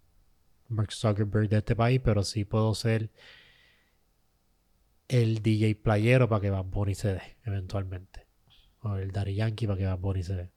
[0.68, 3.10] Mark Zuckerberg de este país, pero sí puedo ser
[5.08, 8.26] el DJ playero para que Bad Bunny se dé eventualmente.
[8.80, 10.50] O el Daddy Yankee para que Bad Bunny se dé.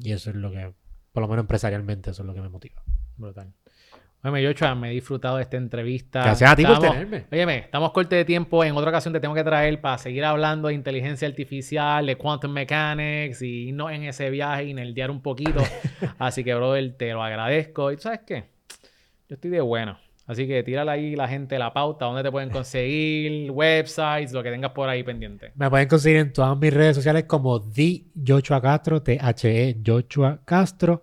[0.00, 0.72] Y eso es lo que,
[1.12, 2.82] por lo menos empresarialmente, eso es lo que me motiva.
[3.16, 3.52] Brutal.
[4.24, 6.22] Oye, yo, me he disfrutado de esta entrevista.
[6.22, 7.26] Gracias a ti por tenerme.
[7.30, 8.64] Óyeme, estamos corte de tiempo.
[8.64, 12.50] En otra ocasión te tengo que traer para seguir hablando de inteligencia artificial, de quantum
[12.50, 15.62] mechanics y no en ese viaje y en el diario un poquito.
[16.18, 17.92] Así que, brother, te lo agradezco.
[17.92, 18.44] ¿Y sabes qué?
[19.28, 19.98] Yo estoy de bueno.
[20.26, 24.50] Así que tírale ahí la gente la pauta, dónde te pueden conseguir, websites, lo que
[24.50, 25.52] tengas por ahí pendiente.
[25.54, 31.02] Me pueden conseguir en todas mis redes sociales como The Joshua Castro, T-H-E Joshua Castro.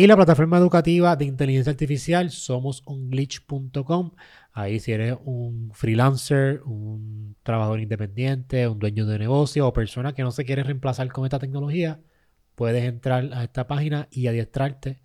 [0.00, 4.12] Y la plataforma educativa de inteligencia artificial, somosunglitch.com.
[4.54, 10.22] Ahí si eres un freelancer, un trabajador independiente, un dueño de negocio o persona que
[10.22, 12.00] no se quiere reemplazar con esta tecnología,
[12.54, 15.02] puedes entrar a esta página y adiestrarte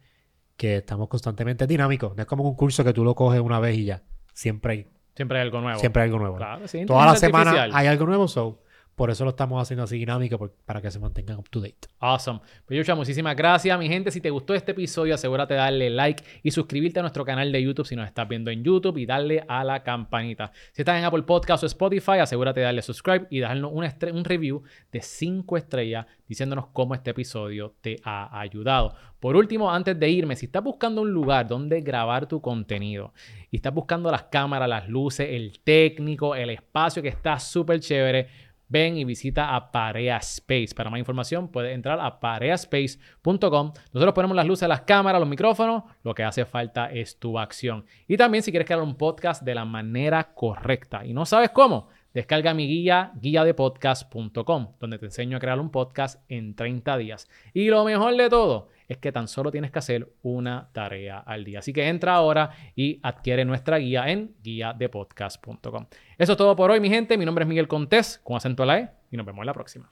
[0.55, 2.15] que estamos constantemente dinámicos.
[2.15, 4.03] No es como un curso que tú lo coges una vez y ya.
[4.33, 4.87] Siempre hay.
[5.13, 5.77] Siempre hay algo nuevo.
[5.77, 6.37] Siempre hay algo nuevo.
[6.37, 8.63] Claro, sí, Toda la semana hay algo nuevo, so
[8.95, 11.87] por eso lo estamos haciendo así dinámico, para que se mantengan up to date.
[11.99, 12.39] Awesome.
[12.65, 14.09] Pues muchísimas gracias, mi gente.
[14.09, 17.61] Si te gustó este episodio, asegúrate de darle like y suscribirte a nuestro canal de
[17.61, 20.53] YouTube si nos estás viendo en YouTube y darle a la campanita.
[20.71, 23.85] Si estás en Apple Podcast o Spotify, asegúrate de darle subscribe y darnos un,
[24.15, 28.95] un review de 5 estrellas diciéndonos cómo este episodio te ha ayudado.
[29.19, 33.13] Por último, antes de irme, si estás buscando un lugar donde grabar tu contenido
[33.51, 38.27] y estás buscando las cámaras, las luces, el técnico, el espacio que está súper chévere,
[38.67, 40.69] ven y visita a Parea Space.
[40.75, 43.73] Para más información puedes entrar a pareaspace.com.
[43.93, 45.83] Nosotros ponemos las luces, las cámaras, los micrófonos.
[46.03, 47.85] Lo que hace falta es tu acción.
[48.07, 51.89] Y también si quieres crear un podcast de la manera correcta y no sabes cómo,
[52.15, 56.97] descarga mi guía, guía de podcast.com, donde te enseño a crear un podcast en 30
[56.97, 57.29] días.
[57.53, 61.43] Y lo mejor de todo es que tan solo tienes que hacer una tarea al
[61.43, 61.59] día.
[61.59, 65.87] Así que entra ahora y adquiere nuestra guía en guiadepodcast.com.
[66.17, 67.17] Eso es todo por hoy, mi gente.
[67.17, 69.53] Mi nombre es Miguel Contés, con acento a la E, y nos vemos en la
[69.53, 69.91] próxima.